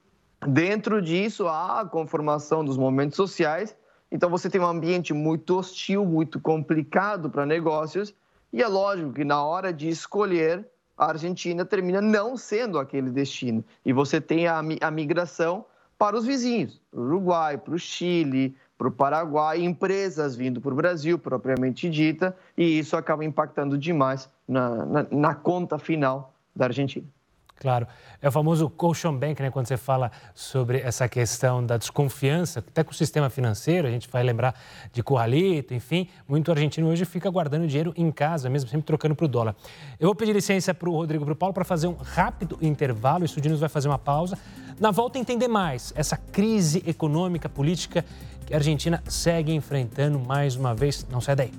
dentro 0.46 1.00
disso 1.00 1.48
há 1.48 1.80
a 1.80 1.86
conformação 1.86 2.64
dos 2.64 2.76
movimentos 2.76 3.16
sociais 3.16 3.76
então 4.10 4.28
você 4.28 4.50
tem 4.50 4.60
um 4.60 4.66
ambiente 4.66 5.14
muito 5.14 5.56
hostil, 5.56 6.04
muito 6.04 6.40
complicado 6.40 7.30
para 7.30 7.46
negócios, 7.46 8.12
e 8.52 8.60
é 8.62 8.66
lógico 8.66 9.12
que 9.12 9.24
na 9.24 9.42
hora 9.44 9.72
de 9.72 9.88
escolher, 9.88 10.66
a 10.98 11.06
Argentina 11.06 11.64
termina 11.64 12.00
não 12.00 12.36
sendo 12.36 12.78
aquele 12.78 13.10
destino. 13.10 13.64
E 13.86 13.92
você 13.92 14.20
tem 14.20 14.48
a, 14.48 14.58
a 14.58 14.90
migração 14.90 15.64
para 15.96 16.16
os 16.16 16.26
vizinhos, 16.26 16.80
para 16.90 17.00
o 17.00 17.04
Uruguai, 17.04 17.56
para 17.56 17.74
o 17.74 17.78
Chile, 17.78 18.56
para 18.76 18.88
o 18.88 18.90
Paraguai, 18.90 19.62
empresas 19.62 20.34
vindo 20.34 20.60
para 20.60 20.72
o 20.72 20.76
Brasil, 20.76 21.18
propriamente 21.18 21.88
dita, 21.88 22.36
e 22.56 22.78
isso 22.78 22.96
acaba 22.96 23.24
impactando 23.24 23.78
demais 23.78 24.28
na, 24.48 24.84
na, 24.84 25.06
na 25.10 25.34
conta 25.34 25.78
final 25.78 26.34
da 26.54 26.66
Argentina. 26.66 27.06
Claro. 27.60 27.86
É 28.22 28.28
o 28.28 28.32
famoso 28.32 28.70
colchão 28.70 29.14
bank, 29.14 29.42
né? 29.42 29.50
Quando 29.50 29.66
você 29.66 29.76
fala 29.76 30.10
sobre 30.34 30.78
essa 30.78 31.06
questão 31.06 31.64
da 31.64 31.76
desconfiança, 31.76 32.60
até 32.60 32.82
com 32.82 32.90
o 32.90 32.94
sistema 32.94 33.28
financeiro, 33.28 33.86
a 33.86 33.90
gente 33.90 34.08
vai 34.08 34.22
lembrar 34.22 34.58
de 34.90 35.02
Corralito, 35.02 35.74
enfim. 35.74 36.08
Muito 36.26 36.50
argentino 36.50 36.88
hoje 36.88 37.04
fica 37.04 37.28
guardando 37.28 37.66
dinheiro 37.66 37.92
em 37.94 38.10
casa, 38.10 38.48
mesmo 38.48 38.70
sempre 38.70 38.86
trocando 38.86 39.14
para 39.14 39.26
o 39.26 39.28
dólar. 39.28 39.54
Eu 39.98 40.06
vou 40.06 40.14
pedir 40.14 40.32
licença 40.32 40.72
para 40.72 40.88
o 40.88 40.94
Rodrigo 40.94 41.22
para 41.22 41.34
o 41.34 41.36
Paulo 41.36 41.52
para 41.52 41.64
fazer 41.64 41.86
um 41.86 41.96
rápido 41.96 42.56
intervalo. 42.62 43.22
O 43.22 43.26
Estudinos 43.26 43.60
vai 43.60 43.68
fazer 43.68 43.88
uma 43.88 43.98
pausa. 43.98 44.38
Na 44.80 44.90
volta, 44.90 45.18
entender 45.18 45.48
mais 45.48 45.92
essa 45.94 46.16
crise 46.16 46.82
econômica, 46.86 47.46
política 47.46 48.02
que 48.46 48.54
a 48.54 48.56
Argentina 48.56 49.02
segue 49.06 49.52
enfrentando 49.52 50.18
mais 50.18 50.56
uma 50.56 50.74
vez. 50.74 51.06
Não 51.10 51.20
sai 51.20 51.36
daí. 51.36 51.52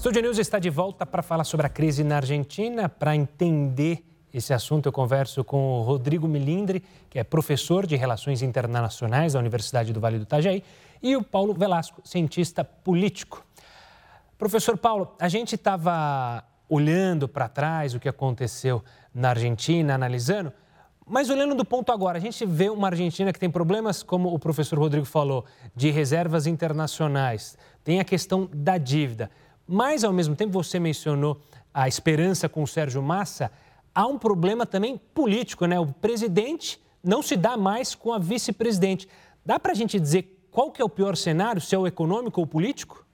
Studio 0.00 0.22
News 0.22 0.38
está 0.38 0.58
de 0.58 0.70
volta 0.70 1.04
para 1.04 1.22
falar 1.22 1.44
sobre 1.44 1.66
a 1.66 1.68
crise 1.68 2.02
na 2.02 2.16
Argentina. 2.16 2.88
Para 2.88 3.14
entender 3.14 4.02
esse 4.32 4.54
assunto, 4.54 4.86
eu 4.86 4.92
converso 4.92 5.44
com 5.44 5.78
o 5.78 5.82
Rodrigo 5.82 6.26
Milindre, 6.26 6.82
que 7.10 7.18
é 7.18 7.22
professor 7.22 7.86
de 7.86 7.96
Relações 7.96 8.40
Internacionais 8.40 9.34
da 9.34 9.38
Universidade 9.38 9.92
do 9.92 10.00
Vale 10.00 10.16
do 10.16 10.22
Itajaí, 10.22 10.64
e 11.02 11.14
o 11.18 11.22
Paulo 11.22 11.52
Velasco, 11.52 12.00
cientista 12.02 12.64
político. 12.64 13.44
Professor 14.38 14.78
Paulo, 14.78 15.14
a 15.20 15.28
gente 15.28 15.54
estava 15.54 16.44
olhando 16.66 17.28
para 17.28 17.46
trás 17.46 17.94
o 17.94 18.00
que 18.00 18.08
aconteceu 18.08 18.82
na 19.14 19.28
Argentina, 19.28 19.94
analisando, 19.94 20.50
mas 21.06 21.28
olhando 21.28 21.54
do 21.54 21.64
ponto 21.64 21.92
agora, 21.92 22.16
a 22.16 22.20
gente 22.22 22.46
vê 22.46 22.70
uma 22.70 22.88
Argentina 22.88 23.34
que 23.34 23.38
tem 23.38 23.50
problemas, 23.50 24.02
como 24.02 24.32
o 24.32 24.38
professor 24.38 24.78
Rodrigo 24.78 25.04
falou, 25.04 25.44
de 25.76 25.90
reservas 25.90 26.46
internacionais, 26.46 27.58
tem 27.84 28.00
a 28.00 28.04
questão 28.04 28.48
da 28.50 28.78
dívida. 28.78 29.30
Mas, 29.72 30.02
ao 30.02 30.12
mesmo 30.12 30.34
tempo, 30.34 30.52
você 30.52 30.80
mencionou 30.80 31.40
a 31.72 31.86
esperança 31.86 32.48
com 32.48 32.60
o 32.60 32.66
Sérgio 32.66 33.00
Massa. 33.00 33.52
Há 33.94 34.04
um 34.04 34.18
problema 34.18 34.66
também 34.66 34.98
político, 35.14 35.64
né? 35.64 35.78
O 35.78 35.86
presidente 35.86 36.82
não 37.04 37.22
se 37.22 37.36
dá 37.36 37.56
mais 37.56 37.94
com 37.94 38.12
a 38.12 38.18
vice-presidente. 38.18 39.08
Dá 39.46 39.60
para 39.60 39.70
a 39.70 39.74
gente 39.76 40.00
dizer 40.00 40.44
qual 40.50 40.72
que 40.72 40.82
é 40.82 40.84
o 40.84 40.88
pior 40.88 41.16
cenário, 41.16 41.60
se 41.60 41.72
é 41.72 41.78
o 41.78 41.86
econômico 41.86 42.40
ou 42.40 42.46
o 42.46 42.48
político? 42.48 43.06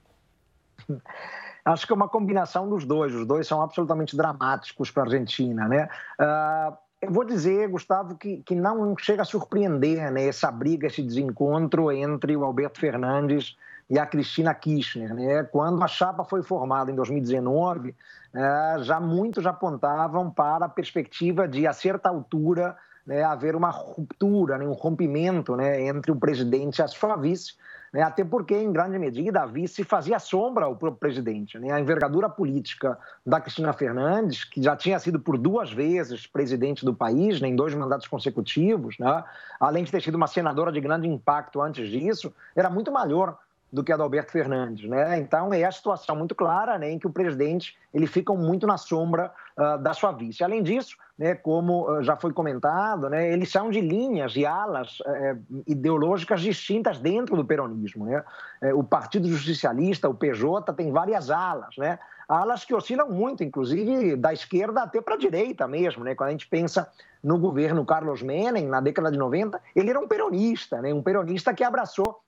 Acho 1.63 1.85
que 1.85 1.93
é 1.93 1.95
uma 1.95 2.09
combinação 2.09 2.67
dos 2.67 2.85
dois. 2.85 3.13
Os 3.13 3.27
dois 3.27 3.45
são 3.45 3.61
absolutamente 3.61 4.17
dramáticos 4.17 4.89
para 4.89 5.03
a 5.03 5.05
Argentina, 5.05 5.67
né? 5.67 5.87
Uh, 6.19 6.75
eu 7.03 7.11
vou 7.11 7.23
dizer, 7.23 7.69
Gustavo, 7.69 8.15
que, 8.15 8.37
que 8.37 8.55
não 8.55 8.97
chega 8.97 9.21
a 9.21 9.25
surpreender 9.25 10.11
né, 10.11 10.27
essa 10.27 10.51
briga, 10.51 10.87
esse 10.87 11.03
desencontro 11.03 11.91
entre 11.91 12.35
o 12.35 12.43
Alberto 12.43 12.79
Fernandes 12.79 13.55
e 13.89 13.97
a 13.97 14.05
Cristina 14.05 14.53
Kirchner. 14.53 15.13
Né? 15.13 15.43
Quando 15.43 15.83
a 15.83 15.87
chapa 15.87 16.23
foi 16.23 16.43
formada 16.43 16.91
em 16.91 16.95
2019, 16.95 17.95
é, 18.33 18.83
já 18.83 18.99
muitos 18.99 19.45
apontavam 19.45 20.29
para 20.29 20.65
a 20.65 20.69
perspectiva 20.69 21.47
de, 21.47 21.65
a 21.65 21.73
certa 21.73 22.09
altura, 22.09 22.75
né, 23.05 23.23
haver 23.23 23.55
uma 23.55 23.69
ruptura, 23.69 24.57
né, 24.57 24.67
um 24.67 24.73
rompimento 24.73 25.55
né, 25.55 25.81
entre 25.83 26.11
o 26.11 26.15
presidente 26.15 26.79
e 26.79 26.81
a 26.81 26.87
sua 26.87 27.15
vice, 27.15 27.53
até 27.93 28.23
porque, 28.23 28.53
em 28.53 28.71
grande 28.71 28.99
medida, 28.99 29.41
a 29.41 29.45
vice 29.45 29.83
fazia 29.83 30.19
sombra 30.19 30.65
ao 30.65 30.75
próprio 30.75 30.99
presidente. 30.99 31.57
Né, 31.57 31.71
a 31.71 31.79
envergadura 31.79 32.29
política 32.29 32.97
da 33.25 33.39
Cristina 33.39 33.71
Fernandes, 33.71 34.43
que 34.43 34.61
já 34.61 34.75
tinha 34.75 34.99
sido 34.99 35.19
por 35.19 35.37
duas 35.37 35.71
vezes 35.71 36.27
presidente 36.27 36.83
do 36.83 36.93
país, 36.93 37.39
né, 37.39 37.47
em 37.47 37.55
dois 37.55 37.73
mandatos 37.73 38.07
consecutivos, 38.07 38.99
né, 38.99 39.23
além 39.57 39.85
de 39.85 39.91
ter 39.91 40.01
sido 40.01 40.15
uma 40.15 40.27
senadora 40.27 40.71
de 40.71 40.81
grande 40.81 41.07
impacto 41.07 41.61
antes 41.61 41.89
disso, 41.89 42.33
era 42.53 42.69
muito 42.69 42.91
maior 42.91 43.39
do 43.71 43.83
que 43.83 43.91
a 43.91 43.97
do 43.97 44.03
Alberto 44.03 44.31
Fernandes, 44.31 44.89
né? 44.89 45.19
Então 45.19 45.53
é 45.53 45.63
a 45.63 45.71
situação 45.71 46.15
muito 46.15 46.33
clara, 46.33 46.77
né, 46.77 46.89
em 46.91 46.99
que 46.99 47.07
o 47.07 47.11
presidente 47.11 47.77
ele 47.93 48.07
fica 48.07 48.33
muito 48.33 48.65
na 48.65 48.77
sombra 48.77 49.31
uh, 49.57 49.77
da 49.77 49.93
sua 49.93 50.11
vice. 50.11 50.43
Além 50.43 50.63
disso, 50.63 50.95
né, 51.17 51.35
como 51.35 51.89
uh, 51.89 52.03
já 52.03 52.15
foi 52.15 52.31
comentado, 52.31 53.09
né, 53.09 53.31
eles 53.31 53.51
são 53.51 53.69
de 53.69 53.81
linhas 53.81 54.35
e 54.35 54.45
alas 54.45 54.99
uh, 55.01 55.63
ideológicas 55.67 56.41
distintas 56.41 56.99
dentro 56.99 57.35
do 57.35 57.43
peronismo, 57.43 58.05
né? 58.05 58.23
Eh, 58.61 58.73
o 58.73 58.83
Partido 58.83 59.27
Justicialista, 59.27 60.09
o 60.09 60.13
PJ, 60.13 60.73
tem 60.73 60.91
várias 60.91 61.29
alas, 61.29 61.75
né? 61.77 61.99
Alas 62.27 62.65
que 62.65 62.73
oscilam 62.73 63.09
muito, 63.09 63.43
inclusive 63.43 64.15
da 64.15 64.33
esquerda 64.33 64.83
até 64.83 65.01
para 65.01 65.15
a 65.15 65.17
direita 65.17 65.67
mesmo, 65.67 66.03
né? 66.03 66.15
Quando 66.15 66.29
a 66.29 66.31
gente 66.31 66.47
pensa 66.47 66.89
no 67.23 67.37
governo 67.37 67.85
Carlos 67.85 68.21
Menem 68.21 68.67
na 68.67 68.81
década 68.81 69.11
de 69.11 69.17
90, 69.17 69.61
ele 69.75 69.89
era 69.89 69.99
um 69.99 70.07
peronista, 70.07 70.81
né? 70.81 70.93
Um 70.93 71.01
peronista 71.01 71.53
que 71.53 71.63
abraçou 71.63 72.21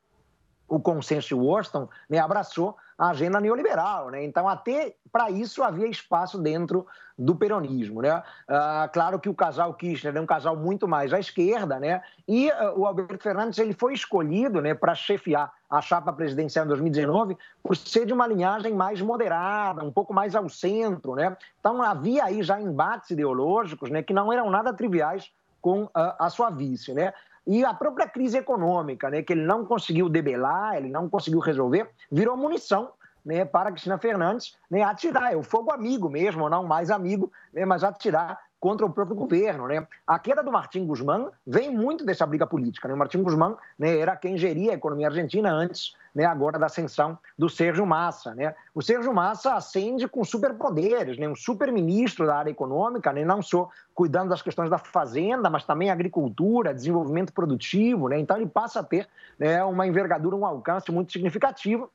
o 0.70 0.80
consenso 0.80 1.38
Washington 1.38 1.90
né, 2.10 2.20
abraçou 2.20 2.78
a 2.98 3.10
agenda 3.10 3.40
neoliberal. 3.40 4.10
Né? 4.10 4.24
Então, 4.24 4.48
até 4.48 4.94
para 5.12 5.32
isso 5.32 5.64
havia 5.64 5.88
espaço 5.88 6.38
dentro 6.38 6.86
do 7.18 7.36
peronismo. 7.36 8.02
Né? 8.02 8.22
Ah, 8.48 8.90
claro 8.92 9.20
que 9.20 9.30
o 9.30 9.34
casal 9.34 9.74
Kirchner 9.74 10.16
é 10.16 10.22
um 10.22 10.26
casal 10.26 10.56
muito 10.56 10.88
mais 10.88 11.14
à 11.14 11.20
esquerda, 11.20 11.80
né? 11.80 12.02
e 12.28 12.50
uh, 12.50 12.80
o 12.80 12.86
Alberto 12.86 13.24
Fernandes 13.24 13.58
ele 13.58 13.74
foi 13.74 13.94
escolhido 13.94 14.62
né, 14.62 14.74
para 14.74 14.94
chefiar 14.94 15.52
a 15.70 15.82
chapa 15.82 16.12
presidencial 16.14 16.66
em 16.66 16.70
2019 16.70 17.38
por 17.64 17.76
ser 17.76 18.06
de 18.06 18.14
uma 18.14 18.28
linhagem 18.28 18.74
mais 18.74 19.02
moderada, 19.02 19.84
um 19.84 19.92
pouco 19.92 20.14
mais 20.14 20.36
ao 20.36 20.48
centro. 20.50 21.16
Né? 21.16 21.36
Então, 21.60 21.82
havia 21.82 22.26
aí 22.26 22.44
já 22.44 22.60
embates 22.60 23.10
ideológicos 23.12 23.90
né, 23.90 24.04
que 24.04 24.14
não 24.14 24.32
eram 24.32 24.50
nada 24.50 24.74
triviais 24.74 25.32
com 25.62 25.84
uh, 25.84 25.90
a 25.94 26.30
sua 26.30 26.50
vice. 26.50 26.94
Né? 26.94 27.14
E 27.46 27.64
a 27.64 27.74
própria 27.74 28.08
crise 28.08 28.38
econômica, 28.38 29.10
né, 29.10 29.22
que 29.22 29.34
ele 29.34 29.44
não 29.44 29.66
conseguiu 29.66 30.10
debelar, 30.10 30.78
ele 30.78 30.90
não 30.90 31.10
conseguiu 31.10 31.40
resolver, 31.40 31.90
virou 32.12 32.38
munição 32.38 32.92
né, 33.26 33.46
para 33.46 33.72
Cristina 33.72 33.98
Fernandes 33.98 34.56
né, 34.70 34.84
atirar. 34.84 35.34
É 35.34 35.36
o 35.36 35.44
fogo 35.44 35.72
amigo 35.72 36.10
mesmo, 36.10 36.50
não 36.50 36.64
mais 36.64 36.92
amigo, 36.92 37.32
né, 37.54 37.66
mas 37.66 37.84
atirar 37.84 38.40
contra 38.60 38.86
o 38.86 38.90
próprio 38.90 39.16
governo. 39.16 39.68
Né? 39.68 39.86
A 40.06 40.20
queda 40.20 40.44
do 40.44 40.52
Martim 40.52 40.86
Guzmán 40.86 41.30
vem 41.46 41.72
muito 41.72 42.06
dessa 42.06 42.26
briga 42.26 42.46
política. 42.46 42.88
Né? 42.88 42.94
O 42.94 42.98
Martim 42.98 43.24
Guzmán 43.24 43.56
né, 43.78 43.98
era 43.98 44.16
quem 44.16 44.38
geria 44.38 44.72
a 44.72 44.76
economia 44.76 45.08
argentina 45.08 45.52
antes, 45.52 45.96
né, 46.14 46.26
agora 46.26 46.58
da 46.58 46.66
ascensão 46.66 47.18
do 47.38 47.48
Sérgio 47.48 47.86
Massa. 47.86 48.34
Né? 48.36 48.54
O 48.74 48.82
Sérgio 48.82 49.14
Massa 49.14 49.54
ascende 49.54 50.08
com 50.08 50.24
superpoderes, 50.24 51.18
né? 51.18 51.28
um 51.28 51.36
super-ministro 51.36 52.26
da 52.26 52.38
área 52.38 52.52
econômica, 52.52 53.14
né? 53.14 53.24
não 53.24 53.42
só 53.42 53.70
cuidando 53.94 54.30
das 54.30 54.42
questões 54.42 54.70
da 54.70 54.78
fazenda, 54.78 55.50
mas 55.50 55.64
também 55.64 55.90
agricultura, 55.90 56.74
desenvolvimento 56.74 57.32
produtivo. 57.32 58.10
Né? 58.10 58.20
Então 58.20 58.38
ele 58.38 58.48
passa 58.48 58.82
a 58.82 58.84
ter 58.84 59.08
né, 59.38 59.64
uma 59.64 59.88
envergadura, 59.88 60.36
um 60.36 60.46
alcance 60.46 60.92
muito 60.92 61.12
significativo 61.12 61.90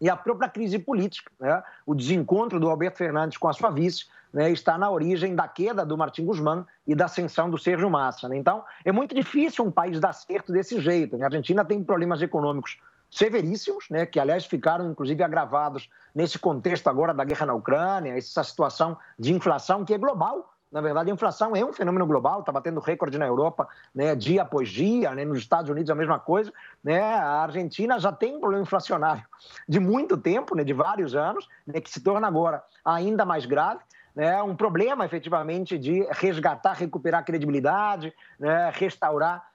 e 0.00 0.08
a 0.08 0.16
própria 0.16 0.48
crise 0.48 0.78
política, 0.78 1.30
né? 1.40 1.62
o 1.86 1.94
desencontro 1.94 2.58
do 2.60 2.68
Alberto 2.68 2.98
Fernandes 2.98 3.38
com 3.38 3.48
a 3.48 3.52
sua 3.52 3.70
vice, 3.70 4.06
né, 4.32 4.50
está 4.50 4.76
na 4.76 4.90
origem 4.90 5.34
da 5.34 5.46
queda 5.46 5.86
do 5.86 5.96
Martim 5.96 6.24
Guzmán 6.24 6.64
e 6.86 6.94
da 6.94 7.04
ascensão 7.04 7.48
do 7.48 7.56
Sérgio 7.56 7.88
Massa. 7.88 8.28
Né? 8.28 8.36
Então, 8.36 8.64
é 8.84 8.90
muito 8.90 9.14
difícil 9.14 9.64
um 9.64 9.70
país 9.70 10.00
dar 10.00 10.12
certo 10.12 10.52
desse 10.52 10.80
jeito. 10.80 11.16
Né? 11.16 11.22
A 11.22 11.28
Argentina 11.28 11.64
tem 11.64 11.82
problemas 11.84 12.20
econômicos 12.20 12.78
severíssimos, 13.08 13.84
né, 13.88 14.04
que 14.04 14.18
aliás 14.18 14.44
ficaram 14.44 14.90
inclusive 14.90 15.22
agravados 15.22 15.88
nesse 16.12 16.36
contexto 16.36 16.88
agora 16.88 17.14
da 17.14 17.22
guerra 17.22 17.46
na 17.46 17.54
Ucrânia, 17.54 18.18
essa 18.18 18.42
situação 18.42 18.98
de 19.16 19.32
inflação 19.32 19.84
que 19.84 19.94
é 19.94 19.98
global, 19.98 20.53
na 20.70 20.80
verdade, 20.80 21.10
a 21.10 21.14
inflação 21.14 21.54
é 21.54 21.64
um 21.64 21.72
fenômeno 21.72 22.06
global, 22.06 22.40
está 22.40 22.50
batendo 22.50 22.80
recorde 22.80 23.16
na 23.16 23.26
Europa 23.26 23.68
né, 23.94 24.14
dia 24.14 24.42
após 24.42 24.68
dia, 24.68 25.14
né, 25.14 25.24
nos 25.24 25.38
Estados 25.38 25.70
Unidos 25.70 25.88
a 25.88 25.94
mesma 25.94 26.18
coisa. 26.18 26.52
Né, 26.82 27.00
a 27.00 27.42
Argentina 27.42 27.98
já 27.98 28.10
tem 28.10 28.36
um 28.36 28.40
problema 28.40 28.64
inflacionário 28.64 29.24
de 29.68 29.78
muito 29.78 30.16
tempo, 30.16 30.56
né, 30.56 30.64
de 30.64 30.72
vários 30.72 31.14
anos, 31.14 31.48
né, 31.66 31.80
que 31.80 31.88
se 31.88 32.00
torna 32.00 32.26
agora 32.26 32.62
ainda 32.84 33.24
mais 33.24 33.46
grave. 33.46 33.80
Né, 34.16 34.40
um 34.42 34.54
problema 34.54 35.04
efetivamente 35.04 35.76
de 35.76 36.06
resgatar, 36.10 36.72
recuperar 36.72 37.20
a 37.20 37.24
credibilidade, 37.24 38.14
né, 38.38 38.70
restaurar 38.72 39.53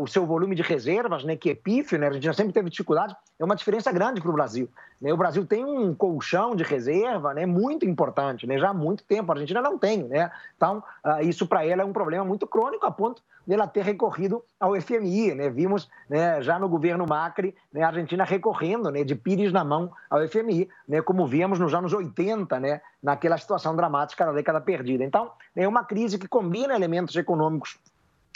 o 0.00 0.06
seu 0.06 0.26
volume 0.26 0.54
de 0.56 0.62
reservas, 0.62 1.22
né, 1.24 1.36
que 1.36 1.50
é 1.50 1.54
pífio, 1.54 1.98
né, 1.98 2.06
a 2.06 2.08
Argentina 2.08 2.32
sempre 2.32 2.52
teve 2.52 2.70
dificuldade, 2.70 3.14
é 3.38 3.44
uma 3.44 3.54
diferença 3.54 3.92
grande 3.92 4.20
para 4.20 4.30
o 4.30 4.34
Brasil. 4.34 4.68
Né? 5.00 5.12
O 5.12 5.16
Brasil 5.16 5.46
tem 5.46 5.64
um 5.64 5.94
colchão 5.94 6.56
de 6.56 6.64
reserva 6.64 7.32
né, 7.32 7.46
muito 7.46 7.86
importante, 7.86 8.46
né, 8.46 8.58
já 8.58 8.70
há 8.70 8.74
muito 8.74 9.04
tempo, 9.04 9.30
a 9.30 9.34
Argentina 9.34 9.62
não 9.62 9.78
tem. 9.78 10.02
Né? 10.02 10.30
Então, 10.56 10.82
uh, 11.04 11.22
isso 11.22 11.46
para 11.46 11.64
ela 11.64 11.82
é 11.82 11.84
um 11.84 11.92
problema 11.92 12.24
muito 12.24 12.46
crônico, 12.46 12.84
a 12.84 12.90
ponto 12.90 13.22
dela 13.46 13.66
ter 13.66 13.84
recorrido 13.84 14.42
ao 14.58 14.78
FMI. 14.80 15.34
Né? 15.34 15.48
Vimos 15.48 15.88
né, 16.08 16.42
já 16.42 16.58
no 16.58 16.68
governo 16.68 17.06
Macri 17.06 17.54
né, 17.72 17.82
a 17.82 17.88
Argentina 17.88 18.24
recorrendo 18.24 18.90
né, 18.90 19.04
de 19.04 19.14
pires 19.14 19.52
na 19.52 19.64
mão 19.64 19.92
ao 20.10 20.26
FMI, 20.26 20.68
né, 20.88 21.00
como 21.00 21.26
víamos 21.26 21.60
nos 21.60 21.72
anos 21.72 21.92
80, 21.92 22.58
né, 22.58 22.80
naquela 23.00 23.38
situação 23.38 23.76
dramática 23.76 24.26
da 24.26 24.32
década 24.32 24.60
perdida. 24.60 25.04
Então, 25.04 25.30
é 25.54 25.66
uma 25.66 25.84
crise 25.84 26.18
que 26.18 26.26
combina 26.26 26.74
elementos 26.74 27.14
econômicos 27.14 27.78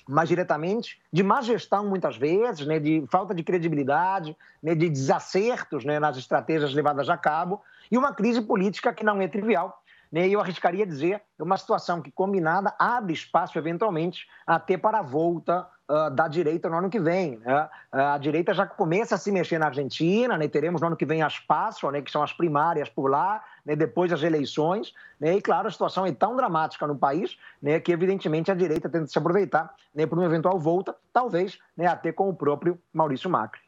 mais 0.09 0.29
diretamente, 0.29 1.01
de 1.13 1.23
má 1.23 1.41
gestão 1.41 1.87
muitas 1.87 2.17
vezes, 2.17 2.67
né, 2.67 2.79
de 2.79 3.05
falta 3.11 3.35
de 3.35 3.43
credibilidade, 3.43 4.37
né, 4.63 4.75
de 4.75 4.89
desacertos 4.89 5.85
né, 5.85 5.99
nas 5.99 6.17
estratégias 6.17 6.75
levadas 6.75 7.09
a 7.09 7.17
cabo, 7.17 7.63
e 7.91 7.99
uma 7.99 8.13
crise 8.13 8.41
política 8.41 8.93
que 8.93 9.05
não 9.05 9.21
é 9.21 9.29
trivial, 9.29 9.83
né? 10.13 10.29
Eu 10.29 10.41
arriscaria 10.41 10.87
dizer 10.87 11.23
é 11.39 11.43
uma 11.43 11.57
situação 11.57 12.03
que, 12.03 12.11
combinada, 12.11 12.75
abre 12.79 13.15
espaço, 13.15 13.59
eventualmente, 13.59 14.29
até 14.47 14.77
para 14.77 14.99
a 14.99 15.03
volta 15.03 15.67
uh, 15.89 16.11
da 16.11 16.29
direita 16.29 16.69
no 16.69 16.77
ano 16.77 16.91
que 16.91 17.01
vem. 17.01 17.39
Né? 17.39 17.69
a 17.91 18.19
direita 18.19 18.53
já 18.53 18.67
começa 18.67 19.15
a 19.15 19.19
se 19.19 19.33
mexer 19.33 19.59
na 19.59 19.67
Argentina, 19.67 20.37
né? 20.37 20.47
teremos 20.49 20.83
no 20.83 20.89
ano 20.89 20.97
que 20.97 21.07
vem 21.07 21.23
as 21.23 21.39
PASSO, 21.39 21.91
né? 21.91 22.03
que 22.03 22.11
são 22.11 22.23
as 22.23 22.33
primárias 22.33 22.91
por 22.91 23.11
lá, 23.11 23.43
né? 23.65 23.77
depois 23.77 24.11
das 24.11 24.23
eleições. 24.23 24.93
Né? 25.19 25.37
E, 25.37 25.41
claro, 25.43 25.69
a 25.69 25.71
situação 25.71 26.07
é 26.07 26.13
tão 26.13 26.37
dramática 26.37 26.87
no 26.87 26.97
país 26.97 27.37
né? 27.61 27.81
que, 27.81 27.93
evidentemente, 27.93 28.51
a 28.51 28.55
direita 28.55 28.89
tenta 28.89 29.07
se 29.07 29.19
aproveitar 29.19 29.75
né? 29.95 30.07
por 30.07 30.19
uma 30.19 30.27
eventual 30.27 30.59
volta, 30.59 30.95
talvez 31.13 31.59
né? 31.77 31.87
até 31.87 32.13
com 32.13 32.29
o 32.29 32.35
próprio 32.35 32.79
Maurício 32.93 33.31
Macri. 33.31 33.61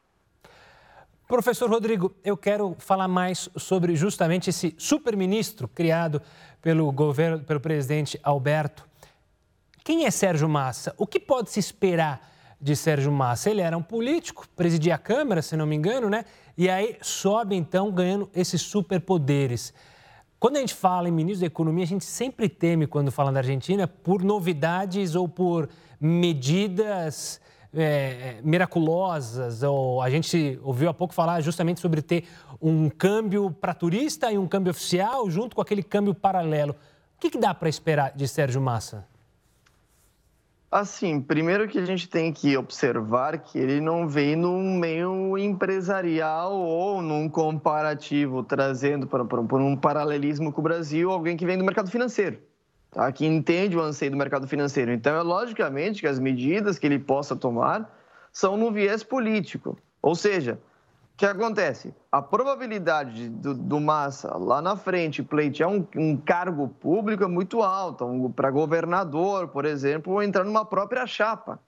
Professor 1.27 1.67
Rodrigo, 1.67 2.13
eu 2.23 2.37
quero 2.37 2.75
falar 2.77 3.07
mais 3.07 3.49
sobre 3.57 3.95
justamente 3.95 4.51
esse 4.51 4.75
superministro 4.77 5.67
criado 5.67 6.21
pelo 6.61 6.91
governo, 6.91 7.39
pelo 7.39 7.59
presidente 7.59 8.19
Alberto. 8.21 8.87
Quem 9.83 10.05
é 10.05 10.11
Sérgio 10.11 10.47
Massa? 10.47 10.93
O 10.97 11.07
que 11.07 11.19
pode 11.19 11.49
se 11.49 11.59
esperar 11.59 12.34
de 12.65 12.75
Sérgio 12.75 13.11
Massa? 13.11 13.51
Ele 13.51 13.61
era 13.61 13.77
um 13.77 13.83
político, 13.83 14.47
presidia 14.55 14.95
a 14.95 14.97
Câmara, 14.97 15.39
se 15.43 15.55
não 15.55 15.67
me 15.67 15.75
engano, 15.75 16.09
né? 16.09 16.25
E 16.57 16.67
aí 16.67 16.97
sobe 16.99 17.55
então 17.55 17.91
ganhando 17.91 18.27
esses 18.33 18.59
superpoderes. 18.59 19.71
Quando 20.39 20.57
a 20.57 20.59
gente 20.61 20.73
fala 20.73 21.07
em 21.07 21.11
ministro 21.11 21.41
da 21.41 21.45
Economia, 21.45 21.83
a 21.83 21.87
gente 21.87 22.03
sempre 22.03 22.49
teme, 22.49 22.87
quando 22.87 23.11
fala 23.11 23.31
da 23.31 23.39
Argentina, 23.39 23.87
por 23.87 24.23
novidades 24.23 25.13
ou 25.13 25.29
por 25.29 25.69
medidas 26.01 27.39
é, 27.71 28.39
miraculosas, 28.43 29.61
ou 29.61 30.01
a 30.01 30.09
gente 30.09 30.59
ouviu 30.63 30.89
há 30.89 30.93
pouco 30.93 31.13
falar 31.13 31.41
justamente 31.41 31.79
sobre 31.79 32.01
ter 32.01 32.27
um 32.59 32.89
câmbio 32.89 33.51
para 33.51 33.75
turista 33.75 34.31
e 34.31 34.39
um 34.39 34.47
câmbio 34.47 34.71
oficial 34.71 35.29
junto 35.29 35.55
com 35.55 35.61
aquele 35.61 35.83
câmbio 35.83 36.15
paralelo. 36.15 36.75
O 37.15 37.19
que, 37.19 37.29
que 37.29 37.37
dá 37.37 37.53
para 37.53 37.69
esperar 37.69 38.11
de 38.15 38.27
Sérgio 38.27 38.59
Massa? 38.59 39.05
Assim, 40.77 41.21
primeiro 41.21 41.69
que 41.69 41.79
a 41.79 41.85
gente 41.85 42.09
tem 42.09 42.33
que 42.33 42.57
observar 42.57 43.37
que 43.37 43.57
ele 43.57 43.79
não 43.79 44.09
vem 44.09 44.35
num 44.35 44.77
meio 44.77 45.37
empresarial 45.37 46.53
ou 46.53 47.01
num 47.01 47.29
comparativo, 47.29 48.43
trazendo 48.43 49.07
para, 49.07 49.23
um 49.23 49.77
paralelismo 49.77 50.51
com 50.51 50.59
o 50.59 50.63
Brasil, 50.65 51.11
alguém 51.11 51.37
que 51.37 51.45
vem 51.45 51.57
do 51.57 51.63
mercado 51.63 51.89
financeiro 51.89 52.39
tá? 52.91 53.09
que 53.09 53.25
entende 53.25 53.77
o 53.77 53.81
anseio 53.81 54.11
do 54.11 54.17
mercado 54.17 54.49
financeiro. 54.49 54.91
Então, 54.91 55.15
é 55.15 55.21
logicamente 55.21 56.01
que 56.01 56.07
as 56.07 56.19
medidas 56.19 56.77
que 56.77 56.85
ele 56.85 56.99
possa 56.99 57.37
tomar 57.37 57.89
são 58.33 58.57
no 58.57 58.69
viés 58.69 59.01
político. 59.01 59.77
Ou 60.01 60.13
seja, 60.13 60.59
que 61.17 61.25
acontece? 61.25 61.93
A 62.11 62.21
probabilidade 62.21 63.29
do, 63.29 63.53
do 63.53 63.79
Massa 63.79 64.37
lá 64.37 64.61
na 64.61 64.75
frente 64.75 65.23
pleitear 65.23 65.69
um, 65.69 65.87
um 65.95 66.17
cargo 66.17 66.67
público 66.67 67.23
é 67.23 67.27
muito 67.27 67.61
alta, 67.61 68.03
um, 68.03 68.29
para 68.29 68.51
governador, 68.51 69.47
por 69.47 69.65
exemplo, 69.65 70.13
ou 70.13 70.21
entrar 70.21 70.43
numa 70.43 70.65
própria 70.65 71.07
chapa. 71.07 71.59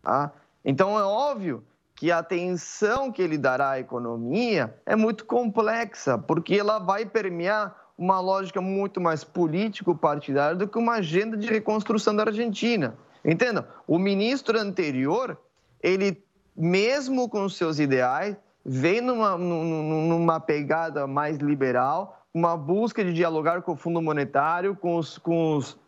Tá? 0.00 0.30
Então, 0.64 0.98
é 0.98 1.02
óbvio 1.02 1.64
que 1.96 2.12
a 2.12 2.18
atenção 2.18 3.10
que 3.10 3.20
ele 3.20 3.36
dará 3.36 3.70
à 3.70 3.80
economia 3.80 4.74
é 4.86 4.94
muito 4.94 5.24
complexa, 5.24 6.16
porque 6.16 6.54
ela 6.54 6.78
vai 6.78 7.04
permear 7.04 7.74
uma 7.96 8.20
lógica 8.20 8.60
muito 8.60 9.00
mais 9.00 9.24
político-partidária 9.24 10.56
do 10.56 10.68
que 10.68 10.78
uma 10.78 10.94
agenda 10.94 11.36
de 11.36 11.48
reconstrução 11.48 12.14
da 12.14 12.24
Argentina. 12.24 12.96
Entendam? 13.24 13.64
O 13.86 13.98
ministro 13.98 14.58
anterior, 14.58 15.38
ele, 15.82 16.22
mesmo 16.56 17.28
com 17.28 17.48
seus 17.48 17.78
ideais, 17.78 18.36
vem 18.64 19.00
numa, 19.00 19.36
numa 19.36 20.40
pegada 20.40 21.06
mais 21.06 21.38
liberal, 21.38 22.24
uma 22.32 22.56
busca 22.56 23.04
de 23.04 23.12
dialogar 23.12 23.62
com 23.62 23.72
o 23.72 23.76
Fundo 23.76 24.00
Monetário, 24.00 24.74
com 24.74 24.96
os, 24.96 25.18
com 25.18 25.56
os, 25.56 25.78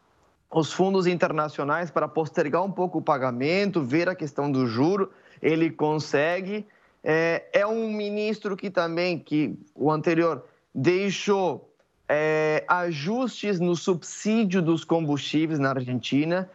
os 0.50 0.72
fundos 0.72 1.06
internacionais 1.06 1.90
para 1.90 2.06
postergar 2.06 2.62
um 2.62 2.70
pouco 2.70 2.98
o 2.98 3.02
pagamento, 3.02 3.82
ver 3.82 4.08
a 4.08 4.14
questão 4.14 4.50
do 4.50 4.66
juro. 4.66 5.10
Ele 5.40 5.70
consegue. 5.70 6.66
É, 7.02 7.44
é 7.52 7.66
um 7.66 7.90
ministro 7.90 8.56
que 8.56 8.70
também, 8.70 9.18
que 9.18 9.58
o 9.74 9.90
anterior 9.90 10.44
deixou 10.74 11.72
é, 12.08 12.64
ajustes 12.68 13.58
no 13.58 13.74
subsídio 13.74 14.62
dos 14.62 14.84
combustíveis 14.84 15.58
na 15.58 15.70
Argentina. 15.70 16.50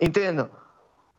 Entendam, 0.00 0.48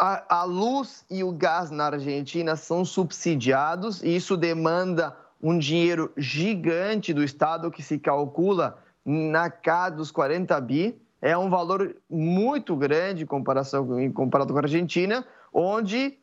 a, 0.04 0.40
a, 0.40 0.44
luz 0.44 1.06
e 1.12 1.24
o 1.24 1.32
gás 1.32 1.70
na 1.70 1.86
Argentina 1.86 2.56
são 2.56 2.84
subsidiados 2.84 4.02
e 4.02 4.16
isso 4.16 4.36
demanda 4.36 5.16
um 5.40 5.60
dinheiro 5.60 6.12
gigante 6.18 7.14
do 7.14 7.24
Estado 7.24 7.70
que 7.70 7.84
se 7.84 8.00
calcula 8.00 8.80
na 9.06 9.52
casa 9.52 9.98
dos 9.98 10.10
40 10.10 10.60
bi. 10.62 11.00
É 11.22 11.38
um 11.38 11.52
valor 11.52 11.96
muito 12.10 12.76
grande 12.76 13.24
em 13.24 13.28
comparação 13.28 14.02
em 14.02 14.12
comparado 14.12 14.52
com 14.52 14.58
a 14.58 14.64
Argentina, 14.64 15.24
onde 15.54 16.18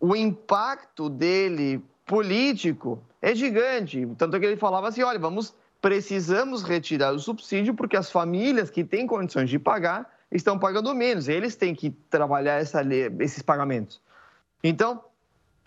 o 0.00 0.16
impacto 0.16 1.10
dele 1.10 1.84
político 2.06 3.02
é 3.20 3.34
gigante. 3.34 4.08
Tanto 4.16 4.40
que 4.40 4.46
ele 4.46 4.56
falava 4.56 4.88
assim: 4.88 5.02
olha, 5.02 5.18
vamos 5.18 5.54
precisamos 5.78 6.62
retirar 6.62 7.12
o 7.12 7.18
subsídio 7.18 7.74
porque 7.74 7.98
as 7.98 8.10
famílias 8.10 8.70
que 8.70 8.82
têm 8.82 9.06
condições 9.06 9.50
de 9.50 9.58
pagar 9.58 10.10
estão 10.34 10.58
pagando 10.58 10.94
menos. 10.94 11.28
Eles 11.28 11.56
têm 11.56 11.74
que 11.74 11.90
trabalhar 12.10 12.60
essa, 12.60 12.82
esses 13.20 13.42
pagamentos. 13.42 14.00
Então, 14.62 15.02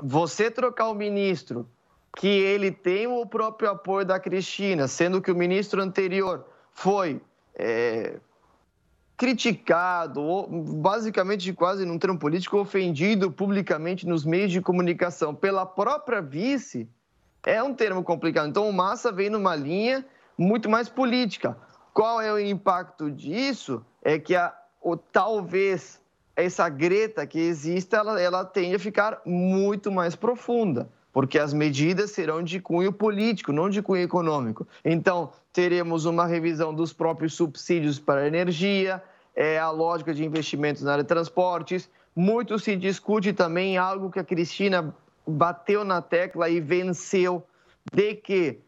você 0.01 0.51
trocar 0.51 0.89
o 0.89 0.93
ministro, 0.93 1.67
que 2.15 2.27
ele 2.27 2.71
tem 2.71 3.08
o 3.08 3.25
próprio 3.25 3.69
apoio 3.69 4.06
da 4.06 4.19
Cristina, 4.19 4.88
sendo 4.88 5.21
que 5.21 5.32
o 5.32 5.36
ministro 5.36 5.82
anterior 5.82 6.45
foi 6.71 7.21
é, 7.56 8.17
criticado, 9.15 10.21
ou, 10.21 10.47
basicamente 10.47 11.53
quase 11.53 11.86
num 11.86 11.99
termo 11.99 12.17
político, 12.17 12.58
ofendido 12.58 13.32
publicamente 13.32 14.08
nos 14.08 14.25
meios 14.25 14.51
de 14.51 14.62
comunicação 14.62 15.34
pela 15.34 15.65
própria 15.65 16.21
vice, 16.21 16.89
é 17.45 17.62
um 17.62 17.73
termo 17.73 18.03
complicado. 18.03 18.47
Então, 18.47 18.67
o 18.67 18.73
Massa 18.73 19.12
vem 19.12 19.30
numa 19.30 19.56
linha 19.56 20.06
muito 20.38 20.69
mais 20.69 20.89
política. 20.89 21.58
Qual 21.93 22.19
é 22.21 22.32
o 22.32 22.39
impacto 22.39 23.10
disso? 23.10 23.84
É 24.03 24.19
que 24.19 24.36
a, 24.36 24.53
o, 24.81 24.95
talvez 24.95 25.99
essa 26.35 26.69
greta 26.69 27.25
que 27.25 27.39
existe, 27.39 27.95
ela, 27.95 28.21
ela 28.21 28.45
tende 28.45 28.75
a 28.75 28.79
ficar 28.79 29.21
muito 29.25 29.91
mais 29.91 30.15
profunda, 30.15 30.87
porque 31.11 31.39
as 31.39 31.51
medidas 31.51 32.11
serão 32.11 32.43
de 32.43 32.59
cunho 32.59 32.93
político, 32.93 33.51
não 33.51 33.69
de 33.69 33.81
cunho 33.81 34.03
econômico. 34.03 34.67
Então, 34.85 35.31
teremos 35.51 36.05
uma 36.05 36.27
revisão 36.27 36.73
dos 36.73 36.93
próprios 36.93 37.33
subsídios 37.33 37.97
para 37.97 38.21
a 38.21 38.27
energia, 38.27 39.03
é, 39.35 39.57
a 39.57 39.71
lógica 39.71 40.13
de 40.13 40.23
investimentos 40.23 40.83
na 40.83 40.91
área 40.93 41.03
de 41.03 41.07
transportes. 41.07 41.89
Muito 42.15 42.59
se 42.59 42.75
discute 42.75 43.33
também 43.33 43.77
algo 43.77 44.11
que 44.11 44.19
a 44.19 44.23
Cristina 44.23 44.93
bateu 45.25 45.83
na 45.83 46.01
tecla 46.01 46.49
e 46.49 46.61
venceu 46.61 47.43
de 47.91 48.13
que 48.13 48.59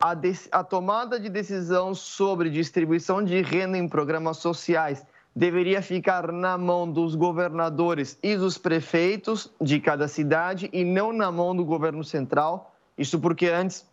a, 0.00 0.16
a 0.50 0.64
tomada 0.64 1.20
de 1.20 1.28
decisão 1.28 1.94
sobre 1.94 2.50
distribuição 2.50 3.22
de 3.22 3.40
renda 3.42 3.78
em 3.78 3.88
programas 3.88 4.38
sociais 4.38 5.06
deveria 5.34 5.80
ficar 5.80 6.30
na 6.30 6.58
mão 6.58 6.90
dos 6.90 7.14
governadores 7.14 8.18
e 8.22 8.36
dos 8.36 8.58
prefeitos 8.58 9.50
de 9.60 9.80
cada 9.80 10.06
cidade 10.06 10.68
e 10.72 10.84
não 10.84 11.12
na 11.12 11.32
mão 11.32 11.56
do 11.56 11.64
governo 11.64 12.04
central. 12.04 12.74
Isso 12.96 13.18
porque 13.18 13.48
antes 13.48 13.86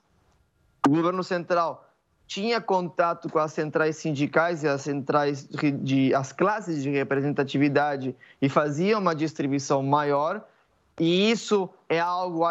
o 0.86 0.90
governo 0.90 1.24
central 1.24 1.86
tinha 2.28 2.62
contato 2.62 3.30
com 3.30 3.40
as 3.40 3.54
centrais 3.54 3.98
sindicais 3.98 4.64
e 4.64 4.68
as 4.68 4.82
centrais 4.82 5.48
de 5.82 6.14
as 6.14 6.32
classes 6.32 6.84
de 6.84 6.90
representatividade 6.90 8.16
e 8.42 8.48
fazia 8.48 8.98
uma 8.98 9.16
distribuição 9.16 9.82
maior 9.82 10.46
e 11.00 11.32
isso 11.32 11.70
é 11.88 12.00
algo 12.00 12.44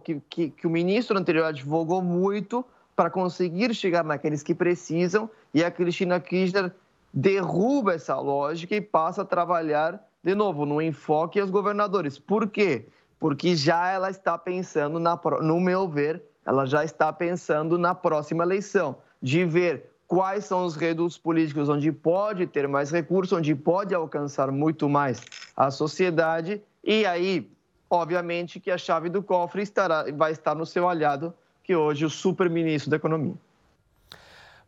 que, 0.00 0.22
que, 0.30 0.50
que 0.50 0.66
o 0.66 0.70
ministro 0.70 1.18
anterior 1.18 1.46
advogou 1.46 2.00
muito 2.00 2.64
para 2.94 3.10
conseguir 3.10 3.74
chegar 3.74 4.04
naqueles 4.04 4.42
que 4.42 4.54
precisam, 4.54 5.28
e 5.52 5.62
a 5.62 5.70
Cristina 5.70 6.18
Kirchner 6.20 6.72
derruba 7.12 7.94
essa 7.94 8.18
lógica 8.18 8.74
e 8.74 8.80
passa 8.80 9.22
a 9.22 9.24
trabalhar 9.24 10.06
de 10.26 10.34
novo, 10.34 10.66
no 10.66 10.82
enfoque 10.82 11.38
aos 11.38 11.50
governadores. 11.50 12.18
Por 12.18 12.48
quê? 12.48 12.88
Porque 13.16 13.54
já 13.54 13.88
ela 13.92 14.10
está 14.10 14.36
pensando, 14.36 14.98
na, 14.98 15.16
no 15.40 15.60
meu 15.60 15.88
ver, 15.88 16.20
ela 16.44 16.66
já 16.66 16.84
está 16.84 17.12
pensando 17.12 17.78
na 17.78 17.94
próxima 17.94 18.42
eleição, 18.42 18.96
de 19.22 19.44
ver 19.44 19.88
quais 20.08 20.44
são 20.44 20.64
os 20.64 20.74
redutos 20.74 21.16
políticos 21.16 21.68
onde 21.68 21.92
pode 21.92 22.44
ter 22.48 22.66
mais 22.66 22.90
recursos, 22.90 23.38
onde 23.38 23.54
pode 23.54 23.94
alcançar 23.94 24.50
muito 24.50 24.88
mais 24.88 25.22
a 25.56 25.70
sociedade, 25.70 26.60
e 26.82 27.06
aí, 27.06 27.48
obviamente, 27.88 28.58
que 28.58 28.72
a 28.72 28.76
chave 28.76 29.08
do 29.08 29.22
cofre 29.22 29.62
estará, 29.62 30.06
vai 30.12 30.32
estar 30.32 30.56
no 30.56 30.66
seu 30.66 30.88
aliado, 30.88 31.32
que 31.62 31.76
hoje 31.76 32.02
é 32.02 32.06
o 32.08 32.10
super-ministro 32.10 32.90
da 32.90 32.96
Economia. 32.96 33.34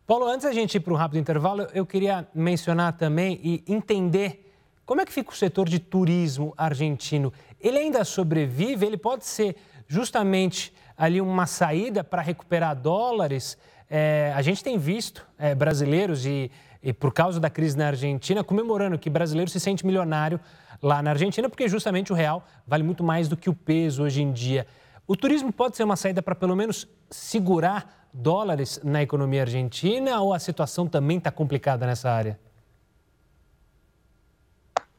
Paulo, 0.09 0.25
antes 0.25 0.43
da 0.43 0.51
gente 0.51 0.73
ir 0.73 0.79
para 0.79 0.91
um 0.91 0.95
rápido 0.95 1.19
intervalo, 1.19 1.67
eu 1.71 1.85
queria 1.85 2.27
mencionar 2.33 2.93
também 2.93 3.39
e 3.43 3.63
entender 3.67 4.51
como 4.83 5.01
é 5.01 5.05
que 5.05 5.13
fica 5.13 5.29
o 5.29 5.35
setor 5.35 5.69
de 5.69 5.77
turismo 5.77 6.51
argentino. 6.57 7.31
Ele 7.61 7.77
ainda 7.77 8.03
sobrevive? 8.03 8.87
Ele 8.87 8.97
pode 8.97 9.23
ser 9.23 9.55
justamente 9.87 10.73
ali 10.97 11.21
uma 11.21 11.45
saída 11.45 12.03
para 12.03 12.23
recuperar 12.23 12.75
dólares? 12.75 13.55
É, 13.87 14.33
a 14.35 14.41
gente 14.41 14.63
tem 14.63 14.79
visto 14.79 15.23
é, 15.37 15.53
brasileiros 15.53 16.25
e, 16.25 16.49
e, 16.81 16.91
por 16.91 17.13
causa 17.13 17.39
da 17.39 17.47
crise 17.47 17.77
na 17.77 17.85
Argentina, 17.85 18.43
comemorando 18.43 18.97
que 18.97 19.11
brasileiro 19.11 19.51
se 19.51 19.59
sente 19.59 19.85
milionário 19.85 20.39
lá 20.81 21.03
na 21.03 21.11
Argentina, 21.11 21.47
porque 21.47 21.67
justamente 21.67 22.11
o 22.11 22.15
real 22.15 22.43
vale 22.65 22.81
muito 22.81 23.03
mais 23.03 23.27
do 23.27 23.37
que 23.37 23.47
o 23.47 23.53
peso 23.53 24.01
hoje 24.01 24.23
em 24.23 24.31
dia. 24.31 24.65
O 25.05 25.15
turismo 25.15 25.53
pode 25.53 25.77
ser 25.77 25.83
uma 25.83 25.95
saída 25.95 26.19
para 26.23 26.33
pelo 26.33 26.55
menos 26.55 26.87
segurar 27.11 27.98
dólares 28.13 28.79
na 28.83 29.01
economia 29.01 29.41
argentina 29.41 30.19
ou 30.21 30.33
a 30.33 30.39
situação 30.39 30.87
também 30.87 31.17
está 31.17 31.31
complicada 31.31 31.85
nessa 31.85 32.11
área? 32.11 32.39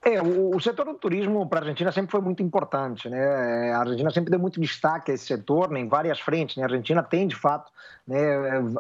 É, 0.03 0.23
o, 0.23 0.57
o, 0.57 0.61
setor 0.61 0.87
do 0.87 0.95
turismo 0.95 1.47
para 1.47 1.59
a 1.59 1.63
Argentina 1.63 1.93
sempre 1.93 2.11
foi 2.11 2.23
muito 2.23 2.43
importante, 2.43 3.07
né? 3.11 3.69
É, 3.69 3.73
a 3.75 3.81
Argentina 3.81 4.11
sempre 4.11 4.31
deu 4.31 4.41
muito 4.41 4.59
destaque 4.59 5.11
a 5.11 5.15
esse 5.15 5.27
setor, 5.27 5.71
né, 5.71 5.81
em 5.81 5.89
várias 5.89 6.19
frentes. 6.19 6.57
Né? 6.57 6.63
A 6.63 6.67
Argentina 6.67 7.03
tem, 7.03 7.29
de 7.29 7.37
fato, 7.37 7.71
né, 8.11 8.19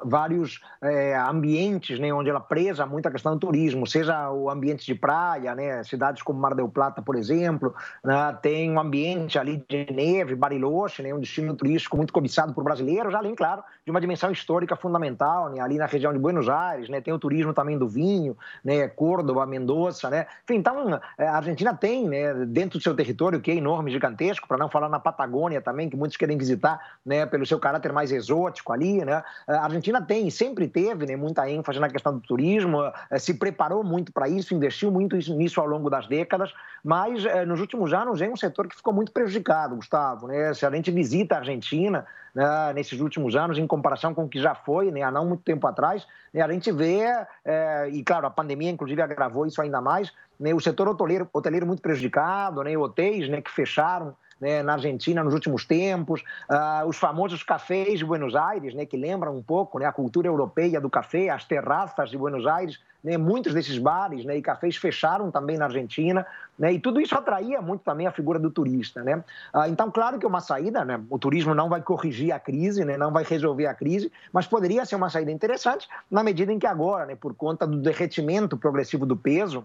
vários 0.04 0.60
é, 0.82 1.16
ambientes 1.16 2.00
né, 2.00 2.12
onde 2.12 2.28
ela 2.28 2.40
presa 2.40 2.84
muito 2.84 3.06
a 3.06 3.12
questão 3.12 3.34
do 3.34 3.38
turismo, 3.38 3.86
seja 3.86 4.28
o 4.30 4.50
ambiente 4.50 4.84
de 4.84 4.94
praia, 4.94 5.54
né, 5.54 5.84
cidades 5.84 6.20
como 6.20 6.40
Mar 6.40 6.52
del 6.52 6.68
Plata, 6.68 7.00
por 7.00 7.14
exemplo, 7.14 7.72
né, 8.04 8.36
tem 8.42 8.68
um 8.68 8.80
ambiente 8.80 9.38
ali 9.38 9.64
de 9.68 9.86
neve, 9.92 10.34
Bariloche, 10.34 11.00
né, 11.00 11.14
um 11.14 11.20
destino 11.20 11.54
turístico 11.54 11.96
muito 11.96 12.12
cobiçado 12.12 12.52
por 12.52 12.64
brasileiros, 12.64 13.14
além, 13.14 13.36
claro, 13.36 13.62
de 13.84 13.90
uma 13.92 14.00
dimensão 14.00 14.32
histórica 14.32 14.74
fundamental, 14.74 15.48
né, 15.48 15.60
ali 15.60 15.78
na 15.78 15.86
região 15.86 16.12
de 16.12 16.18
Buenos 16.18 16.48
Aires, 16.48 16.88
né, 16.88 17.00
tem 17.00 17.14
o 17.14 17.18
turismo 17.18 17.54
também 17.54 17.78
do 17.78 17.88
vinho, 17.88 18.36
né, 18.64 18.88
Córdoba, 18.88 19.46
Mendoza, 19.46 20.10
né, 20.10 20.26
enfim, 20.42 20.58
então 20.58 21.00
a 21.18 21.36
Argentina 21.36 21.74
tem, 21.74 22.08
né, 22.08 22.32
dentro 22.46 22.78
do 22.78 22.82
seu 22.82 22.94
território, 22.94 23.40
que 23.40 23.50
é 23.50 23.54
enorme, 23.54 23.90
gigantesco, 23.90 24.48
para 24.48 24.56
não 24.56 24.68
falar 24.68 24.88
na 24.88 24.98
Patagônia 24.98 25.60
também, 25.60 25.88
que 25.88 25.96
muitos 25.96 26.16
querem 26.16 26.36
visitar, 26.36 26.80
né, 27.04 27.26
pelo 27.26 27.44
seu 27.44 27.58
caráter 27.58 27.92
mais 27.92 28.10
exótico 28.12 28.72
ali, 28.72 29.04
né, 29.04 29.22
a 29.46 29.64
Argentina 29.64 30.00
tem, 30.00 30.30
sempre 30.30 30.68
teve, 30.68 31.06
né, 31.06 31.16
muita 31.16 31.48
ênfase 31.50 31.78
na 31.78 31.88
questão 31.88 32.14
do 32.14 32.20
turismo, 32.20 32.78
eh, 33.10 33.18
se 33.18 33.34
preparou 33.34 33.84
muito 33.84 34.12
para 34.12 34.28
isso, 34.28 34.54
investiu 34.54 34.90
muito 34.90 35.16
nisso 35.16 35.60
ao 35.60 35.66
longo 35.66 35.90
das 35.90 36.06
décadas, 36.06 36.52
mas 36.82 37.24
nos 37.46 37.60
últimos 37.60 37.92
anos 37.92 38.22
é 38.22 38.28
um 38.28 38.36
setor 38.36 38.66
que 38.66 38.76
ficou 38.76 38.92
muito 38.92 39.12
prejudicado, 39.12 39.76
Gustavo, 39.76 40.28
né, 40.28 40.54
se 40.54 40.64
a 40.64 40.70
gente 40.70 40.90
visita 40.90 41.34
a 41.34 41.38
Argentina, 41.38 42.06
né, 42.34 42.72
nesses 42.74 43.00
últimos 43.00 43.36
anos, 43.36 43.58
em 43.58 43.66
comparação 43.66 44.14
com 44.14 44.24
o 44.24 44.28
que 44.28 44.40
já 44.40 44.54
foi, 44.54 44.90
né, 44.90 45.02
há 45.02 45.10
não 45.10 45.26
muito 45.26 45.42
tempo 45.42 45.66
atrás, 45.66 46.06
né, 46.32 46.40
a 46.40 46.52
gente 46.52 46.70
vê, 46.72 47.02
é, 47.44 47.88
e 47.90 48.02
claro, 48.02 48.26
a 48.26 48.30
pandemia 48.30 48.70
inclusive 48.70 49.00
agravou 49.02 49.46
isso 49.46 49.60
ainda 49.60 49.80
mais, 49.80 50.12
né, 50.38 50.54
o 50.54 50.60
setor 50.60 50.88
hoteleiro, 50.88 51.28
hoteleiro 51.32 51.66
muito 51.66 51.82
prejudicado, 51.82 52.62
né, 52.62 52.76
hotéis 52.76 53.28
né, 53.28 53.40
que 53.40 53.50
fecharam 53.50 54.14
né, 54.40 54.62
na 54.62 54.72
Argentina 54.74 55.22
nos 55.22 55.34
últimos 55.34 55.64
tempos, 55.64 56.22
uh, 56.48 56.86
os 56.86 56.96
famosos 56.96 57.42
cafés 57.42 57.98
de 57.98 58.04
Buenos 58.04 58.34
Aires, 58.34 58.74
né, 58.74 58.86
que 58.86 58.96
lembram 58.96 59.36
um 59.36 59.42
pouco 59.42 59.78
né, 59.78 59.86
a 59.86 59.92
cultura 59.92 60.26
europeia 60.28 60.80
do 60.80 60.88
café, 60.88 61.28
as 61.28 61.44
terraças 61.44 62.10
de 62.10 62.16
Buenos 62.16 62.46
Aires, 62.46 62.80
né, 63.04 63.16
muitos 63.18 63.52
desses 63.52 63.78
bares 63.78 64.24
né, 64.24 64.36
e 64.36 64.42
cafés 64.42 64.76
fecharam 64.76 65.30
também 65.30 65.58
na 65.58 65.66
Argentina, 65.66 66.26
né, 66.58 66.72
e 66.72 66.78
tudo 66.78 67.00
isso 67.00 67.14
atraía 67.14 67.60
muito 67.60 67.82
também 67.82 68.06
a 68.06 68.12
figura 68.12 68.38
do 68.38 68.50
turista. 68.50 69.02
Né? 69.02 69.16
Uh, 69.54 69.66
então, 69.68 69.90
claro 69.90 70.18
que 70.18 70.24
é 70.24 70.28
uma 70.28 70.40
saída, 70.40 70.84
né, 70.84 71.00
o 71.10 71.18
turismo 71.18 71.54
não 71.54 71.68
vai 71.68 71.82
corrigir 71.82 72.32
a 72.32 72.38
crise, 72.38 72.84
né, 72.84 72.96
não 72.96 73.12
vai 73.12 73.24
resolver 73.24 73.66
a 73.66 73.74
crise, 73.74 74.10
mas 74.32 74.46
poderia 74.46 74.84
ser 74.86 74.96
uma 74.96 75.10
saída 75.10 75.30
interessante 75.30 75.88
na 76.10 76.22
medida 76.22 76.52
em 76.52 76.58
que 76.58 76.66
agora, 76.66 77.04
né, 77.04 77.14
por 77.14 77.34
conta 77.34 77.66
do 77.66 77.76
derretimento 77.76 78.56
progressivo 78.56 79.04
do 79.04 79.16
peso, 79.16 79.64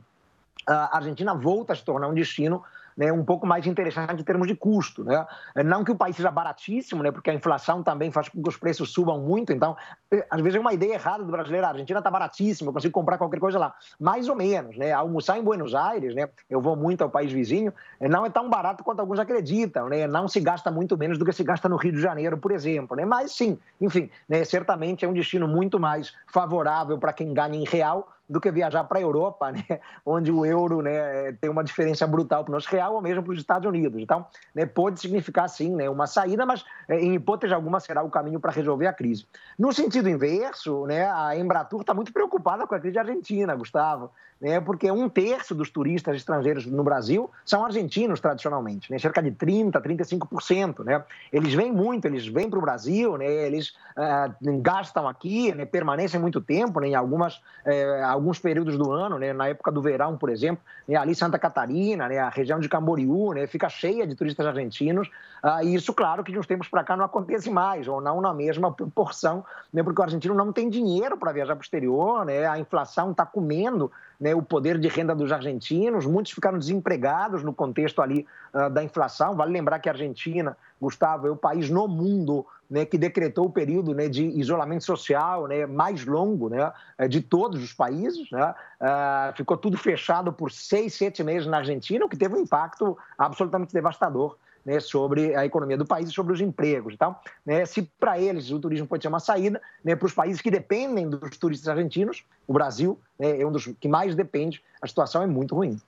a 0.67 0.97
Argentina 0.97 1.33
volta 1.33 1.73
a 1.73 1.75
se 1.75 1.83
tornar 1.83 2.07
um 2.07 2.13
destino 2.13 2.63
né, 2.95 3.11
um 3.11 3.23
pouco 3.23 3.45
mais 3.45 3.65
interessante 3.67 4.21
em 4.21 4.23
termos 4.23 4.47
de 4.47 4.55
custo. 4.55 5.03
Né? 5.03 5.25
Não 5.63 5.83
que 5.83 5.91
o 5.91 5.95
país 5.95 6.15
seja 6.15 6.31
baratíssimo, 6.31 7.03
né, 7.03 7.11
porque 7.11 7.29
a 7.29 7.33
inflação 7.33 7.83
também 7.83 8.11
faz 8.11 8.29
com 8.29 8.41
que 8.41 8.49
os 8.49 8.57
preços 8.57 8.91
subam 8.91 9.19
muito, 9.19 9.51
então, 9.51 9.75
eh, 10.11 10.25
às 10.29 10.41
vezes 10.41 10.57
é 10.57 10.59
uma 10.59 10.73
ideia 10.73 10.93
errada 10.93 11.23
do 11.23 11.31
brasileiro, 11.31 11.65
a 11.65 11.69
Argentina 11.69 11.99
está 11.99 12.09
baratíssima, 12.09 12.69
eu 12.69 12.73
consigo 12.73 12.93
comprar 12.93 13.17
qualquer 13.17 13.39
coisa 13.39 13.59
lá. 13.59 13.73
Mais 13.99 14.29
ou 14.29 14.35
menos, 14.35 14.77
né? 14.77 14.91
almoçar 14.93 15.37
em 15.37 15.43
Buenos 15.43 15.75
Aires, 15.75 16.15
né, 16.15 16.29
eu 16.49 16.61
vou 16.61 16.75
muito 16.75 17.03
ao 17.03 17.09
país 17.09 17.31
vizinho, 17.31 17.73
eh, 17.99 18.07
não 18.07 18.25
é 18.25 18.29
tão 18.29 18.49
barato 18.49 18.83
quanto 18.83 18.99
alguns 18.99 19.19
acreditam, 19.19 19.89
né? 19.89 20.07
não 20.07 20.27
se 20.27 20.39
gasta 20.39 20.71
muito 20.71 20.97
menos 20.97 21.17
do 21.17 21.25
que 21.25 21.33
se 21.33 21.43
gasta 21.43 21.67
no 21.67 21.75
Rio 21.75 21.91
de 21.91 22.01
Janeiro, 22.01 22.37
por 22.37 22.51
exemplo. 22.51 22.95
Né? 22.95 23.05
Mas 23.05 23.31
sim, 23.31 23.57
enfim, 23.79 24.09
né, 24.27 24.43
certamente 24.43 25.03
é 25.03 25.07
um 25.07 25.13
destino 25.13 25.47
muito 25.47 25.79
mais 25.79 26.13
favorável 26.27 26.97
para 26.97 27.13
quem 27.13 27.33
ganha 27.33 27.55
em 27.55 27.65
real 27.65 28.14
do 28.29 28.41
que 28.41 28.51
viajar 28.51 28.83
para 28.83 28.99
a 28.99 29.01
Europa, 29.01 29.51
né, 29.53 29.79
onde 30.05 30.31
o 30.31 30.45
euro 30.45 30.81
né, 30.81 31.31
tem 31.33 31.49
uma 31.49 31.63
diferença 31.63 32.05
brutal 32.07 32.43
para 32.43 32.51
o 32.51 32.55
nosso 32.55 32.69
real, 32.69 32.95
ou 32.95 33.01
mesmo 33.01 33.23
para 33.23 33.33
os 33.33 33.39
Estados 33.39 33.67
Unidos. 33.67 34.01
Então, 34.01 34.25
né, 34.53 34.65
pode 34.65 34.99
significar, 34.99 35.47
sim, 35.49 35.75
né, 35.75 35.89
uma 35.89 36.07
saída, 36.07 36.45
mas 36.45 36.65
é, 36.87 36.99
em 36.99 37.15
hipótese 37.15 37.53
alguma 37.53 37.79
será 37.79 38.03
o 38.03 38.09
caminho 38.09 38.39
para 38.39 38.51
resolver 38.51 38.87
a 38.87 38.93
crise. 38.93 39.25
No 39.57 39.71
sentido 39.71 40.09
inverso, 40.09 40.85
né, 40.85 41.09
a 41.09 41.37
Embratur 41.37 41.81
está 41.81 41.93
muito 41.93 42.11
preocupada 42.11 42.65
com 42.67 42.75
a 42.75 42.79
crise 42.79 42.97
argentina, 42.97 43.55
Gustavo 43.55 44.11
né, 44.39 44.59
porque 44.59 44.91
um 44.91 45.07
terço 45.07 45.55
dos 45.55 45.69
turistas 45.69 46.17
estrangeiros 46.17 46.65
no 46.65 46.83
Brasil 46.83 47.29
são 47.45 47.63
argentinos, 47.63 48.19
tradicionalmente, 48.19 48.91
né, 48.91 48.99
cerca 48.99 49.21
de 49.21 49.31
30%, 49.31 49.81
35%. 49.81 50.83
Né? 50.83 51.03
Eles 51.31 51.53
vêm 51.53 51.71
muito, 51.71 52.05
eles 52.05 52.27
vêm 52.27 52.49
para 52.49 52.59
o 52.59 52.61
Brasil, 52.61 53.17
né, 53.17 53.25
eles 53.25 53.69
uh, 53.97 54.61
gastam 54.61 55.07
aqui, 55.07 55.53
né, 55.53 55.65
permanecem 55.65 56.19
muito 56.19 56.41
tempo, 56.41 56.79
né, 56.79 56.89
em 56.89 56.95
algumas, 56.95 57.37
uh, 57.37 58.05
alguns 58.15 58.39
períodos 58.39 58.77
do 58.77 58.91
ano, 58.91 59.19
né, 59.19 59.33
na 59.33 59.47
época 59.47 59.71
do 59.71 59.81
verão, 59.81 60.17
por 60.17 60.29
exemplo, 60.29 60.63
né, 60.87 60.95
ali 60.95 61.13
Santa 61.13 61.37
Catarina, 61.37 62.07
né, 62.07 62.19
a 62.19 62.29
região 62.29 62.59
de 62.59 62.67
Camboriú, 62.67 63.33
né, 63.33 63.45
fica 63.45 63.69
cheia 63.69 64.07
de 64.07 64.15
turistas 64.15 64.45
argentinos, 64.45 65.07
uh, 65.43 65.63
e 65.63 65.75
isso, 65.75 65.93
claro, 65.93 66.23
que 66.23 66.31
de 66.31 66.39
uns 66.39 66.47
tempos 66.47 66.67
para 66.67 66.83
cá 66.83 66.97
não 66.97 67.05
acontece 67.05 67.49
mais, 67.49 67.87
ou 67.87 68.01
não 68.01 68.21
na 68.21 68.33
mesma 68.33 68.71
proporção, 68.71 69.45
né, 69.71 69.83
porque 69.83 70.01
o 70.01 70.03
argentino 70.03 70.33
não 70.33 70.51
tem 70.51 70.69
dinheiro 70.69 71.17
para 71.17 71.31
viajar 71.31 71.55
para 71.55 71.61
o 71.61 71.65
exterior, 71.65 72.25
né, 72.25 72.47
a 72.47 72.57
inflação 72.57 73.11
está 73.11 73.25
comendo 73.25 73.91
né, 74.19 74.33
o 74.33 74.41
poder 74.41 74.79
de 74.79 74.87
renda 74.87 75.13
dos 75.13 75.31
argentinos, 75.31 76.05
muitos 76.05 76.31
ficaram 76.31 76.57
desempregados 76.57 77.43
no 77.43 77.53
contexto 77.53 78.01
ali 78.01 78.25
uh, 78.53 78.69
da 78.69 78.83
inflação. 78.83 79.35
Vale 79.35 79.51
lembrar 79.51 79.79
que 79.79 79.89
a 79.89 79.91
Argentina, 79.91 80.57
Gustavo, 80.79 81.27
é 81.27 81.31
o 81.31 81.35
país 81.35 81.69
no 81.69 81.87
mundo 81.87 82.45
né, 82.69 82.85
que 82.85 82.97
decretou 82.97 83.45
o 83.45 83.49
período 83.49 83.93
né, 83.93 84.07
de 84.07 84.25
isolamento 84.39 84.83
social 84.83 85.47
né, 85.47 85.65
mais 85.65 86.05
longo 86.05 86.49
né, 86.49 86.71
eh, 86.97 87.07
de 87.07 87.21
todos 87.21 87.63
os 87.63 87.73
países. 87.73 88.29
Né? 88.31 88.53
Uh, 88.81 89.35
ficou 89.35 89.57
tudo 89.57 89.77
fechado 89.77 90.33
por 90.33 90.51
seis, 90.51 90.93
sete 90.93 91.23
meses 91.23 91.47
na 91.47 91.57
Argentina, 91.57 92.05
o 92.05 92.09
que 92.09 92.17
teve 92.17 92.35
um 92.35 92.41
impacto 92.41 92.97
absolutamente 93.17 93.73
devastador 93.73 94.37
né, 94.65 94.79
sobre 94.79 95.35
a 95.35 95.45
economia 95.45 95.77
do 95.77 95.85
país 95.85 96.09
e 96.09 96.11
sobre 96.11 96.33
os 96.33 96.41
empregos. 96.41 96.93
Então, 96.95 97.15
né, 97.45 97.65
se 97.65 97.83
para 97.99 98.19
eles 98.19 98.49
o 98.49 98.59
turismo 98.59 98.87
pode 98.87 99.03
ser 99.03 99.09
uma 99.09 99.19
saída, 99.19 99.61
né, 99.83 99.95
para 99.95 100.07
os 100.07 100.13
países 100.13 100.41
que 100.41 100.49
dependem 100.49 101.07
dos 101.07 101.37
turistas 101.37 101.67
argentinos, 101.67 102.23
o 102.47 102.53
Brasil 102.53 102.99
né, 103.19 103.39
é 103.39 103.45
um 103.45 103.51
dos 103.51 103.67
que 103.79 103.87
mais 103.87 104.15
depende, 104.15 104.63
a 104.81 104.87
situação 104.87 105.21
é 105.21 105.27
muito 105.27 105.55
ruim. 105.55 105.79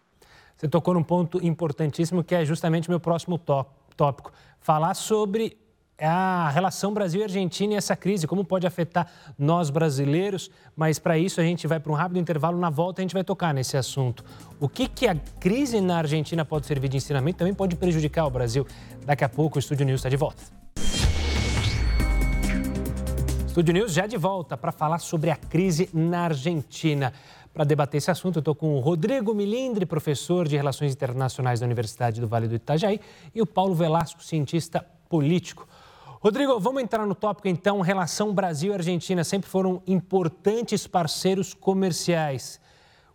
Você 0.55 0.67
tocou 0.67 0.93
num 0.93 1.03
ponto 1.03 1.43
importantíssimo 1.43 2.23
que 2.23 2.33
é 2.33 2.43
justamente 2.45 2.89
meu 2.89 2.99
próximo 2.99 3.39
tópico. 3.95 4.31
Falar 4.59 4.95
sobre 4.95 5.57
a 6.05 6.49
relação 6.49 6.93
Brasil 6.93 7.21
e 7.21 7.23
Argentina 7.23 7.73
e 7.73 7.77
essa 7.77 7.95
crise, 7.95 8.27
como 8.27 8.43
pode 8.45 8.67
afetar 8.67 9.07
nós 9.37 9.69
brasileiros. 9.69 10.51
Mas 10.75 10.99
para 10.99 11.17
isso 11.17 11.41
a 11.41 11.43
gente 11.43 11.65
vai 11.65 11.79
para 11.79 11.91
um 11.91 11.95
rápido 11.95 12.19
intervalo. 12.19 12.59
Na 12.59 12.69
volta 12.69 13.01
a 13.01 13.03
gente 13.03 13.13
vai 13.13 13.23
tocar 13.23 13.53
nesse 13.53 13.77
assunto. 13.77 14.23
O 14.59 14.69
que, 14.69 14.87
que 14.87 15.07
a 15.07 15.15
crise 15.39 15.81
na 15.81 15.97
Argentina 15.97 16.45
pode 16.45 16.67
servir 16.67 16.89
de 16.89 16.97
ensinamento 16.97 17.39
também 17.39 17.53
pode 17.53 17.75
prejudicar 17.75 18.25
o 18.25 18.29
Brasil. 18.29 18.65
Daqui 19.05 19.23
a 19.23 19.29
pouco 19.29 19.57
o 19.57 19.59
Estúdio 19.59 19.85
News 19.85 19.99
está 19.99 20.09
de 20.09 20.17
volta. 20.17 20.43
Estúdio 23.47 23.73
News 23.73 23.91
já 23.91 24.05
de 24.05 24.17
volta 24.17 24.55
para 24.55 24.71
falar 24.71 24.99
sobre 24.99 25.31
a 25.31 25.35
crise 25.35 25.89
na 25.91 26.25
Argentina. 26.25 27.11
Para 27.51 27.63
debater 27.63 27.97
esse 27.97 28.11
assunto, 28.11 28.35
eu 28.35 28.41
estou 28.41 28.53
com 28.53 28.75
o 28.75 28.79
Rodrigo 28.79 29.33
Milindre, 29.33 29.83
professor 29.83 30.47
de 30.47 30.55
Relações 30.55 30.93
Internacionais 30.93 31.59
da 31.59 31.65
Universidade 31.65 32.21
do 32.21 32.27
Vale 32.27 32.47
do 32.47 32.53
Itajaí, 32.53 33.01
e 33.33 33.41
o 33.41 33.47
Paulo 33.47 33.73
Velasco, 33.73 34.23
cientista 34.23 34.85
político. 35.09 35.67
Rodrigo, 36.19 36.59
vamos 36.59 36.81
entrar 36.81 37.05
no 37.05 37.13
tópico 37.13 37.47
então. 37.47 37.79
Relação 37.81 38.33
Brasil 38.33 38.71
e 38.71 38.75
Argentina 38.75 39.23
sempre 39.23 39.47
foram 39.47 39.83
importantes 39.85 40.87
parceiros 40.87 41.53
comerciais. 41.53 42.59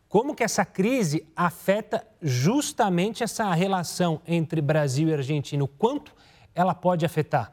como 0.09 0.35
que 0.35 0.45
essa 0.45 0.65
crise 0.65 1.27
afeta 1.35 2.07
justamente 2.21 3.25
essa 3.25 3.51
relação 3.55 4.21
entre 4.27 4.61
Brasil 4.61 5.09
e 5.09 5.15
Argentina? 5.15 5.65
O 5.65 5.69
quanto 5.69 6.13
ela 6.55 6.75
pode 6.75 7.05
afetar? 7.07 7.53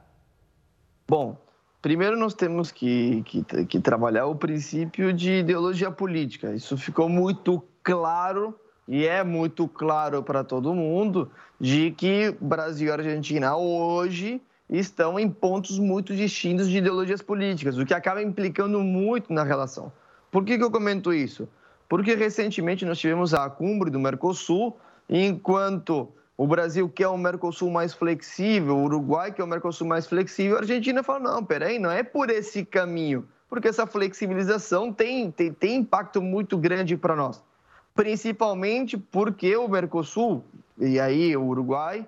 Bom, 1.08 1.38
primeiro 1.82 2.18
nós 2.18 2.34
temos 2.34 2.70
que, 2.70 3.24
que, 3.24 3.66
que 3.66 3.80
trabalhar 3.80 4.28
o 4.28 4.36
princípio 4.36 5.14
de 5.14 5.40
ideologia 5.40 5.90
política. 5.90 6.54
Isso 6.54 6.78
ficou 6.78 7.08
muito 7.10 7.64
claro 7.82 8.54
e 8.88 9.08
é 9.08 9.24
muito 9.24 9.68
claro 9.68 10.22
para 10.22 10.44
todo 10.44 10.76
mundo 10.76 11.32
de 11.60 11.92
que 11.92 12.36
Brasil 12.42 12.90
e 12.90 12.92
Argentina 12.92 13.56
hoje 13.56 14.42
estão 14.70 15.20
em 15.20 15.30
pontos 15.30 15.80
muito 15.80 16.16
distintos 16.16 16.70
de 16.70 16.78
ideologias 16.78 17.22
políticas, 17.22 17.78
o 17.78 17.86
que 17.86 17.94
acaba 17.94 18.22
implicando 18.22 18.80
muito 18.82 19.34
na 19.34 19.44
relação. 19.44 19.92
Por 20.32 20.46
que, 20.46 20.58
que 20.58 20.64
eu 20.64 20.70
comento 20.70 21.12
isso? 21.12 21.48
Porque 21.88 22.14
recentemente 22.14 22.86
nós 22.86 23.00
tivemos 23.00 23.34
a 23.34 23.50
cumbre 23.50 23.90
do 23.90 24.00
Mercosul, 24.00 24.78
enquanto 25.10 26.08
o 26.38 26.46
Brasil 26.46 26.88
quer 26.88 27.08
um 27.08 27.18
Mercosul 27.18 27.72
mais 27.72 27.94
flexível, 27.94 28.78
o 28.78 28.84
Uruguai 28.84 29.32
quer 29.32 29.44
um 29.44 29.48
Mercosul 29.48 29.88
mais 29.88 30.06
flexível, 30.06 30.58
a 30.58 30.60
Argentina 30.60 31.02
fala, 31.02 31.20
não, 31.20 31.44
peraí, 31.44 31.80
não 31.80 31.90
é 31.90 32.04
por 32.04 32.30
esse 32.30 32.64
caminho, 32.64 33.28
porque 33.50 33.68
essa 33.68 33.88
flexibilização 33.88 34.94
tem, 34.94 35.32
tem, 35.32 35.52
tem 35.52 35.76
impacto 35.78 36.22
muito 36.22 36.58
grande 36.58 36.96
para 36.96 37.16
nós 37.16 37.42
principalmente 38.00 38.98
porque 38.98 39.58
o 39.58 39.68
Mercosul, 39.68 40.42
e 40.78 40.98
aí 41.02 41.36
o 41.36 41.44
Uruguai, 41.44 42.08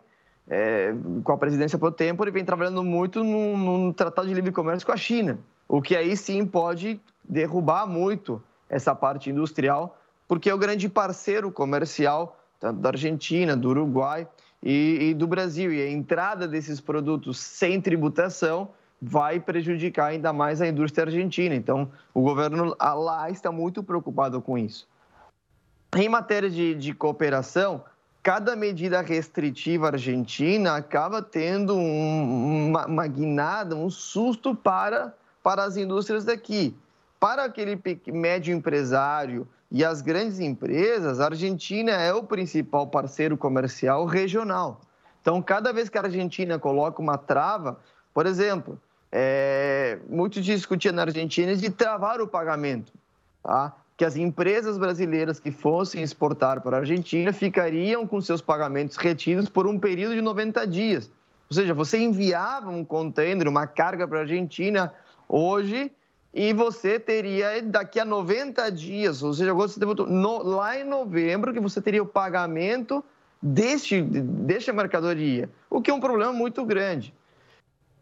é, 0.52 0.94
com 1.24 1.32
a 1.32 1.38
presidência 1.38 1.80
por 1.80 1.94
tempo, 1.94 2.22
ele 2.24 2.32
vem 2.32 2.44
trabalhando 2.44 2.84
muito 2.84 3.24
num, 3.24 3.58
num 3.58 3.94
tratado 3.94 4.28
de 4.28 4.34
livre 4.34 4.52
comércio 4.52 4.86
com 4.86 4.92
a 4.92 4.98
China, 4.98 5.40
o 5.66 5.82
que 5.82 5.96
aí 5.96 6.18
sim 6.18 6.46
pode 6.46 7.00
derrubar 7.24 7.88
muito 7.88 8.44
essa 8.70 8.94
parte 8.94 9.30
industrial, 9.30 9.98
porque 10.28 10.50
é 10.50 10.54
o 10.54 10.58
grande 10.58 10.90
parceiro 10.90 11.50
comercial 11.52 12.38
tanto 12.60 12.80
da 12.80 12.90
Argentina, 12.90 13.58
do 13.58 13.70
Uruguai 13.70 14.28
e, 14.62 15.10
e, 15.10 15.14
do 15.16 15.26
Brasil. 15.26 15.74
E 15.74 15.82
a 15.82 15.90
entrada 15.90 16.48
desses 16.48 16.80
produtos 16.80 17.40
sem 17.40 17.82
tributação 17.82 18.70
vai 19.02 19.40
prejudicar 19.40 20.12
ainda 20.12 20.32
mais 20.32 20.62
a 20.62 20.68
indústria 20.68 21.06
argentina. 21.06 21.56
Então, 21.56 21.90
o 22.14 22.22
governo 22.22 22.76
lá 22.80 23.32
está 23.32 23.52
muito 23.52 23.82
preocupado 23.82 24.40
com 24.42 24.58
isso. 24.58 24.88
Em 25.98 26.08
matéria 26.08 26.50
de, 26.50 26.76
de 26.76 26.94
cooperação, 26.94 27.84
cada 28.24 28.56
medida 28.56 29.02
restritiva 29.02 29.88
argentina 29.88 30.76
acaba 30.76 31.22
tendo 31.22 31.76
um, 31.76 32.68
uma, 32.70 32.86
uma 32.86 33.08
guinada, 33.08 33.76
um 33.76 33.90
susto 33.90 34.56
para, 34.56 35.16
para 35.44 35.64
as 35.64 35.78
indústrias 35.78 36.24
daqui. 36.24 36.76
Para 37.20 37.46
aquele 37.46 37.80
médio 38.08 38.56
empresário 38.56 39.48
e 39.72 39.84
as 39.86 40.02
grandes 40.02 40.40
empresas, 40.40 41.20
a 41.20 41.26
Argentina 41.26 41.92
é 41.92 42.14
o 42.14 42.24
principal 42.24 42.88
parceiro 42.88 43.38
comercial 43.38 44.06
regional. 44.06 44.82
Então, 45.22 45.42
cada 45.42 45.72
vez 45.72 45.88
que 45.88 45.98
a 45.98 46.02
Argentina 46.02 46.58
coloca 46.58 47.02
uma 47.02 47.18
trava, 47.18 47.80
por 48.14 48.26
exemplo, 48.26 48.80
é, 49.12 50.00
muito 50.10 50.42
discutia 50.42 50.92
na 50.92 51.04
Argentina 51.04 51.56
de 51.56 51.70
travar 51.70 52.22
o 52.22 52.28
pagamento. 52.28 52.92
Tá? 53.44 53.74
Que 54.02 54.06
as 54.06 54.16
empresas 54.16 54.80
brasileiras 54.80 55.40
que 55.40 55.52
fossem 55.52 56.02
exportar 56.02 56.60
para 56.62 56.78
a 56.78 56.80
Argentina 56.80 57.32
ficariam 57.32 58.08
com 58.08 58.20
seus 58.20 58.42
pagamentos 58.42 58.98
retidos 58.98 59.48
por 59.48 59.68
um 59.68 59.78
período 59.78 60.16
de 60.16 60.24
90 60.24 60.66
dias. 60.66 61.12
Ou 61.48 61.54
seja, 61.54 61.72
você 61.72 62.00
enviava 62.00 62.72
um 62.72 62.84
container, 62.84 63.48
uma 63.48 63.68
carga 63.68 64.08
para 64.08 64.18
a 64.18 64.22
Argentina 64.22 64.92
hoje 65.30 65.92
e 66.34 66.52
você 66.52 67.00
teria 67.00 67.62
daqui 67.62 68.00
a 68.00 68.06
90 68.06 68.72
dias, 68.72 69.22
ou 69.22 69.36
seja, 69.36 69.54
você 69.54 69.80
no, 69.86 70.42
lá 70.42 70.80
em 70.80 70.84
novembro 70.84 71.54
que 71.54 71.60
você 71.60 71.80
teria 71.80 72.02
o 72.02 72.08
pagamento 72.08 73.06
deste, 73.40 74.02
desta 74.02 74.74
mercadoria, 74.74 75.48
o 75.70 75.80
que 75.80 75.92
é 75.92 75.94
um 75.94 76.00
problema 76.00 76.34
muito 76.34 76.66
grande. 76.66 77.14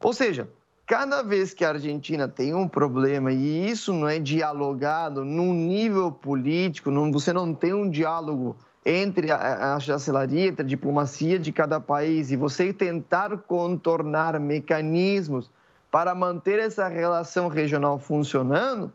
Ou 0.01 0.13
seja, 0.13 0.47
cada 0.89 1.21
vez 1.21 1.54
que 1.54 1.63
a 1.63 1.69
Argentina 1.69 2.28
tem 2.28 2.56
um 2.56 2.67
problema 2.67 3.32
e 3.32 3.69
isso 3.69 3.93
não 3.93 4.10
é 4.10 4.17
dialogado 4.17 5.23
num 5.23 5.54
nível 5.54 6.12
político, 6.12 6.89
não, 6.89 7.12
você 7.12 7.32
não 7.32 7.54
tem 7.54 7.71
um 7.71 7.88
diálogo 7.88 8.58
entre 8.84 9.30
a, 9.30 9.75
a 9.75 9.80
chancelaria, 9.80 10.47
entre 10.47 10.63
a 10.63 10.67
diplomacia 10.67 11.38
de 11.38 11.52
cada 11.52 11.80
país 11.80 12.32
e 12.32 12.36
você 12.36 12.73
tentar 12.73 13.38
contornar 13.38 14.39
mecanismos 14.39 15.52
para 15.91 16.15
manter 16.15 16.58
essa 16.58 16.88
relação 16.88 17.49
regional 17.49 17.99
funcionando, 17.99 18.91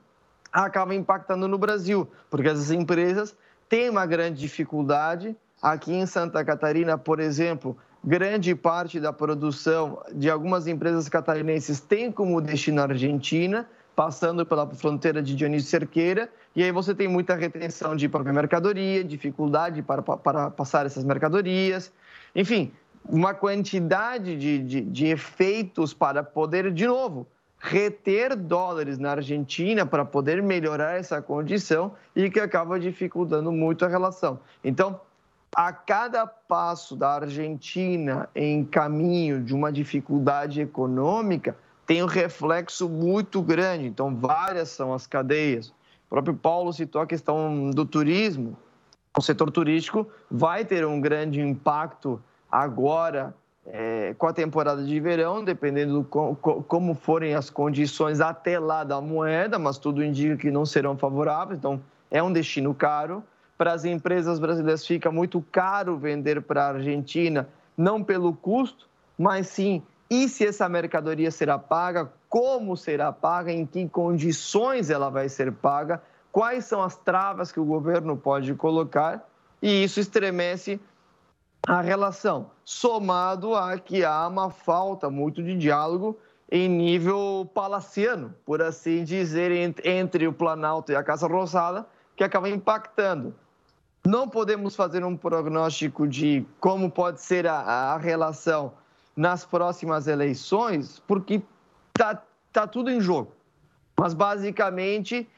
acaba 0.52 0.96
impactando 0.96 1.46
no 1.46 1.58
Brasil, 1.58 2.08
porque 2.28 2.48
as 2.48 2.72
empresas 2.72 3.36
têm 3.68 3.88
uma 3.88 4.04
grande 4.04 4.40
dificuldade. 4.40 5.36
Aqui 5.64 5.94
em 5.94 6.04
Santa 6.04 6.44
Catarina, 6.44 6.98
por 6.98 7.18
exemplo, 7.18 7.74
grande 8.04 8.54
parte 8.54 9.00
da 9.00 9.14
produção 9.14 9.98
de 10.12 10.28
algumas 10.28 10.66
empresas 10.66 11.08
catarinenses 11.08 11.80
tem 11.80 12.12
como 12.12 12.38
destino 12.38 12.82
a 12.82 12.84
Argentina, 12.84 13.66
passando 13.96 14.44
pela 14.44 14.68
fronteira 14.74 15.22
de 15.22 15.34
Dionísio 15.34 15.70
Cerqueira, 15.70 16.28
e 16.54 16.62
aí 16.62 16.70
você 16.70 16.94
tem 16.94 17.08
muita 17.08 17.34
retenção 17.34 17.96
de 17.96 18.06
própria 18.10 18.34
mercadoria, 18.34 19.02
dificuldade 19.02 19.80
para, 19.80 20.02
para 20.02 20.50
passar 20.50 20.84
essas 20.84 21.02
mercadorias, 21.02 21.90
enfim, 22.36 22.70
uma 23.08 23.32
quantidade 23.32 24.36
de, 24.36 24.58
de, 24.58 24.80
de 24.82 25.06
efeitos 25.06 25.94
para 25.94 26.22
poder, 26.22 26.70
de 26.74 26.86
novo, 26.86 27.26
reter 27.58 28.36
dólares 28.36 28.98
na 28.98 29.12
Argentina 29.12 29.86
para 29.86 30.04
poder 30.04 30.42
melhorar 30.42 30.98
essa 30.98 31.22
condição 31.22 31.94
e 32.14 32.28
que 32.28 32.38
acaba 32.38 32.78
dificultando 32.78 33.50
muito 33.50 33.82
a 33.82 33.88
relação. 33.88 34.38
Então, 34.62 35.00
a 35.54 35.72
cada 35.72 36.26
passo 36.26 36.96
da 36.96 37.14
Argentina 37.14 38.28
em 38.34 38.64
caminho 38.64 39.40
de 39.42 39.54
uma 39.54 39.72
dificuldade 39.72 40.60
econômica, 40.60 41.56
tem 41.86 42.02
um 42.02 42.06
reflexo 42.06 42.88
muito 42.88 43.40
grande. 43.40 43.86
Então, 43.86 44.14
várias 44.14 44.70
são 44.70 44.92
as 44.92 45.06
cadeias. 45.06 45.68
O 45.68 46.10
próprio 46.10 46.34
Paulo 46.34 46.72
citou 46.72 47.00
a 47.00 47.06
questão 47.06 47.70
do 47.70 47.84
turismo. 47.84 48.56
O 49.16 49.22
setor 49.22 49.50
turístico 49.50 50.08
vai 50.30 50.64
ter 50.64 50.84
um 50.84 51.00
grande 51.00 51.40
impacto 51.40 52.20
agora 52.50 53.34
é, 53.66 54.14
com 54.18 54.26
a 54.26 54.32
temporada 54.32 54.82
de 54.84 54.98
verão, 55.00 55.44
dependendo 55.44 56.00
do 56.00 56.04
como 56.04 56.94
forem 56.94 57.34
as 57.34 57.48
condições 57.48 58.20
até 58.20 58.58
lá 58.58 58.82
da 58.82 59.00
moeda, 59.00 59.58
mas 59.58 59.78
tudo 59.78 60.04
indica 60.04 60.36
que 60.36 60.50
não 60.50 60.66
serão 60.66 60.96
favoráveis. 60.96 61.58
Então, 61.58 61.80
é 62.10 62.22
um 62.22 62.32
destino 62.32 62.74
caro 62.74 63.22
para 63.64 63.72
as 63.72 63.86
empresas 63.86 64.38
brasileiras 64.38 64.86
fica 64.86 65.10
muito 65.10 65.42
caro 65.50 65.96
vender 65.96 66.42
para 66.42 66.64
a 66.64 66.68
Argentina, 66.74 67.48
não 67.74 68.04
pelo 68.04 68.34
custo, 68.34 68.86
mas 69.16 69.46
sim 69.46 69.82
e 70.10 70.28
se 70.28 70.46
essa 70.46 70.68
mercadoria 70.68 71.30
será 71.30 71.58
paga, 71.58 72.12
como 72.28 72.76
será 72.76 73.10
paga, 73.10 73.50
em 73.50 73.64
que 73.64 73.88
condições 73.88 74.90
ela 74.90 75.08
vai 75.08 75.30
ser 75.30 75.50
paga, 75.50 76.02
quais 76.30 76.66
são 76.66 76.82
as 76.82 76.94
travas 76.94 77.50
que 77.50 77.58
o 77.58 77.64
governo 77.64 78.18
pode 78.18 78.52
colocar, 78.54 79.26
e 79.62 79.84
isso 79.84 79.98
estremece 79.98 80.78
a 81.66 81.80
relação, 81.80 82.50
somado 82.66 83.54
a 83.54 83.78
que 83.78 84.04
há 84.04 84.28
uma 84.28 84.50
falta 84.50 85.08
muito 85.08 85.42
de 85.42 85.56
diálogo 85.56 86.18
em 86.52 86.68
nível 86.68 87.50
palaciano, 87.54 88.34
por 88.44 88.60
assim 88.60 89.04
dizer, 89.04 89.50
entre 89.82 90.28
o 90.28 90.34
Planalto 90.34 90.92
e 90.92 90.96
a 90.96 91.02
Casa 91.02 91.26
Rosada, 91.26 91.86
que 92.14 92.22
acaba 92.22 92.50
impactando 92.50 93.34
não 94.06 94.28
podemos 94.28 94.76
fazer 94.76 95.04
um 95.04 95.16
prognóstico 95.16 96.06
de 96.06 96.46
como 96.60 96.90
pode 96.90 97.22
ser 97.22 97.46
a, 97.46 97.58
a 97.58 97.96
relação 97.96 98.72
nas 99.16 99.44
próximas 99.44 100.06
eleições, 100.06 101.02
porque 101.06 101.42
está 101.94 102.22
tá 102.52 102.66
tudo 102.66 102.90
em 102.90 103.00
jogo. 103.00 103.32
Mas, 103.98 104.12
basicamente, 104.12 105.28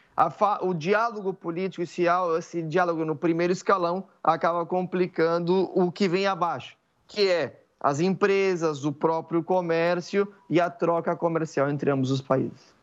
o 0.63 0.75
diálogo 0.75 1.33
político, 1.33 1.83
esse, 1.83 2.05
esse 2.39 2.63
diálogo 2.63 3.05
no 3.05 3.15
primeiro 3.15 3.53
escalão, 3.53 4.05
acaba 4.25 4.65
complicando 4.65 5.71
o 5.75 5.93
que 5.93 6.09
vem 6.09 6.27
abaixo, 6.27 6.77
que 7.07 7.29
é 7.29 7.63
as 7.79 8.01
empresas, 8.01 8.85
o 8.85 8.93
próprio 8.93 9.45
comércio 9.45 10.27
e 10.49 10.61
a 10.61 10.71
troca 10.71 11.15
comercial 11.15 11.69
entre 11.69 11.91
ambos 11.91 12.11
os 12.11 12.23
países. 12.23 12.76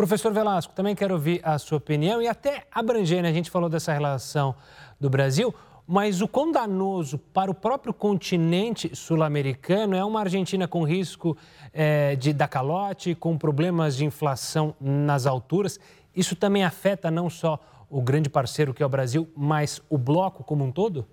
Professor 0.00 0.32
Velasco, 0.32 0.72
também 0.72 0.94
quero 0.94 1.12
ouvir 1.12 1.42
a 1.44 1.58
sua 1.58 1.76
opinião 1.76 2.22
e 2.22 2.26
até 2.26 2.64
abranger, 2.72 3.22
né? 3.22 3.28
A 3.28 3.32
gente 3.34 3.50
falou 3.50 3.68
dessa 3.68 3.92
relação 3.92 4.54
do 4.98 5.10
Brasil, 5.10 5.54
mas 5.86 6.22
o 6.22 6.26
quão 6.26 6.50
danoso 6.50 7.18
para 7.18 7.50
o 7.50 7.54
próprio 7.54 7.92
continente 7.92 8.96
sul-americano 8.96 9.94
é 9.94 10.02
uma 10.02 10.20
Argentina 10.20 10.66
com 10.66 10.84
risco 10.84 11.36
é, 11.70 12.16
de 12.16 12.32
dar 12.32 12.48
calote, 12.48 13.14
com 13.14 13.36
problemas 13.36 13.94
de 13.94 14.06
inflação 14.06 14.74
nas 14.80 15.26
alturas. 15.26 15.78
Isso 16.16 16.34
também 16.34 16.64
afeta 16.64 17.10
não 17.10 17.28
só 17.28 17.60
o 17.90 18.00
grande 18.00 18.30
parceiro 18.30 18.72
que 18.72 18.82
é 18.82 18.86
o 18.86 18.88
Brasil, 18.88 19.28
mas 19.36 19.82
o 19.90 19.98
bloco 19.98 20.42
como 20.42 20.64
um 20.64 20.72
todo? 20.72 21.06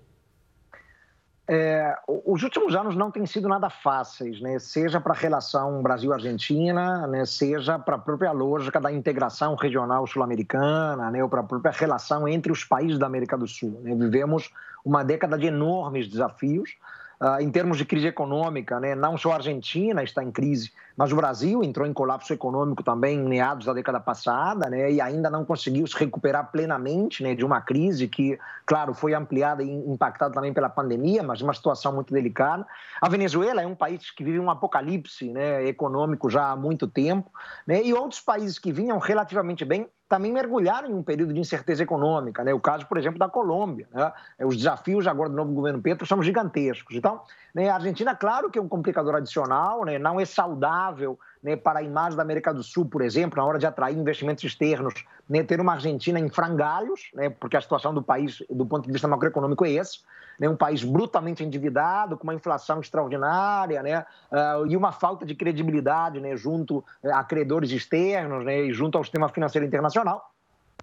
É, 1.50 1.96
os 2.06 2.42
últimos 2.42 2.74
anos 2.74 2.94
não 2.94 3.10
têm 3.10 3.24
sido 3.24 3.48
nada 3.48 3.70
fáceis, 3.70 4.38
né? 4.38 4.58
seja 4.58 5.00
para 5.00 5.14
a 5.14 5.16
relação 5.16 5.80
Brasil-Argentina, 5.82 7.06
né? 7.06 7.24
seja 7.24 7.78
para 7.78 7.94
a 7.94 7.98
própria 7.98 8.32
lógica 8.32 8.78
da 8.78 8.92
integração 8.92 9.54
regional 9.54 10.06
sul-americana, 10.06 11.10
né? 11.10 11.22
ou 11.22 11.28
para 11.30 11.40
a 11.40 11.44
própria 11.44 11.72
relação 11.72 12.28
entre 12.28 12.52
os 12.52 12.64
países 12.64 12.98
da 12.98 13.06
América 13.06 13.34
do 13.38 13.46
Sul. 13.46 13.80
Né? 13.82 13.94
Vivemos 13.94 14.50
uma 14.84 15.02
década 15.02 15.38
de 15.38 15.46
enormes 15.46 16.06
desafios, 16.06 16.76
Uh, 17.20 17.40
em 17.40 17.50
termos 17.50 17.76
de 17.76 17.84
crise 17.84 18.06
econômica, 18.06 18.78
né, 18.78 18.94
não 18.94 19.18
só 19.18 19.32
a 19.32 19.34
Argentina 19.36 20.04
está 20.04 20.22
em 20.22 20.30
crise, 20.30 20.70
mas 20.96 21.10
o 21.10 21.16
Brasil 21.16 21.64
entrou 21.64 21.84
em 21.84 21.92
colapso 21.92 22.32
econômico 22.32 22.80
também 22.80 23.18
em 23.18 23.28
meados 23.28 23.66
da 23.66 23.72
década 23.72 23.98
passada, 23.98 24.70
né, 24.70 24.92
e 24.92 25.00
ainda 25.00 25.28
não 25.28 25.44
conseguiu 25.44 25.84
se 25.88 25.96
recuperar 25.98 26.52
plenamente 26.52 27.24
né, 27.24 27.34
de 27.34 27.44
uma 27.44 27.60
crise 27.60 28.06
que, 28.06 28.38
claro, 28.64 28.94
foi 28.94 29.14
ampliada 29.14 29.64
e 29.64 29.68
impactada 29.68 30.32
também 30.32 30.52
pela 30.52 30.68
pandemia, 30.68 31.22
mas 31.24 31.42
uma 31.42 31.52
situação 31.52 31.92
muito 31.92 32.14
delicada. 32.14 32.64
A 33.00 33.08
Venezuela 33.08 33.60
é 33.60 33.66
um 33.66 33.74
país 33.74 34.12
que 34.12 34.22
vive 34.22 34.38
um 34.38 34.48
apocalipse 34.48 35.28
né, 35.32 35.66
econômico 35.66 36.30
já 36.30 36.50
há 36.52 36.56
muito 36.56 36.86
tempo, 36.86 37.32
né, 37.66 37.82
e 37.82 37.92
outros 37.92 38.20
países 38.20 38.60
que 38.60 38.72
vinham 38.72 38.98
relativamente 38.98 39.64
bem 39.64 39.88
também 40.08 40.32
mergulharam 40.32 40.88
em 40.88 40.94
um 40.94 41.02
período 41.02 41.34
de 41.34 41.40
incerteza 41.40 41.82
econômica. 41.82 42.42
Né? 42.42 42.54
O 42.54 42.60
caso, 42.60 42.86
por 42.86 42.96
exemplo, 42.96 43.18
da 43.18 43.28
Colômbia. 43.28 43.86
Né? 43.92 44.12
Os 44.40 44.56
desafios 44.56 45.06
agora 45.06 45.28
do 45.28 45.36
novo 45.36 45.52
governo 45.52 45.82
Petro 45.82 46.06
são 46.06 46.22
gigantescos. 46.22 46.96
Então, 46.96 47.20
né, 47.54 47.68
a 47.68 47.74
Argentina, 47.74 48.16
claro 48.16 48.50
que 48.50 48.58
é 48.58 48.62
um 48.62 48.68
complicador 48.68 49.14
adicional, 49.14 49.84
né? 49.84 49.98
não 49.98 50.18
é 50.18 50.24
saudável 50.24 51.18
né, 51.42 51.56
para 51.56 51.80
a 51.80 51.82
imagem 51.82 52.16
da 52.16 52.22
América 52.22 52.52
do 52.52 52.62
Sul, 52.62 52.86
por 52.86 53.02
exemplo, 53.02 53.36
na 53.38 53.44
hora 53.44 53.58
de 53.58 53.66
atrair 53.66 53.96
investimentos 53.96 54.44
externos, 54.44 54.94
né, 55.28 55.42
ter 55.42 55.60
uma 55.60 55.72
Argentina 55.74 56.18
em 56.18 56.28
frangalhos, 56.28 57.10
né, 57.14 57.30
porque 57.30 57.56
a 57.56 57.60
situação 57.60 57.94
do 57.94 58.02
país, 58.02 58.42
do 58.50 58.66
ponto 58.66 58.86
de 58.86 58.92
vista 58.92 59.06
macroeconômico, 59.06 59.64
é 59.64 59.70
esse. 59.70 60.00
Né, 60.38 60.48
um 60.48 60.56
país 60.56 60.84
brutalmente 60.84 61.42
endividado, 61.42 62.16
com 62.16 62.24
uma 62.24 62.34
inflação 62.34 62.80
extraordinária 62.80 64.06
uh, 64.30 64.66
e 64.66 64.76
uma 64.76 64.92
falta 64.92 65.26
de 65.26 65.34
credibilidade 65.34 66.20
né, 66.20 66.36
junto 66.36 66.84
a 67.04 67.24
credores 67.24 67.70
externos 67.72 68.46
e 68.46 68.72
junto 68.72 68.96
ao 68.96 69.04
sistema 69.04 69.28
financeiro 69.28 69.66
internacional. 69.66 70.30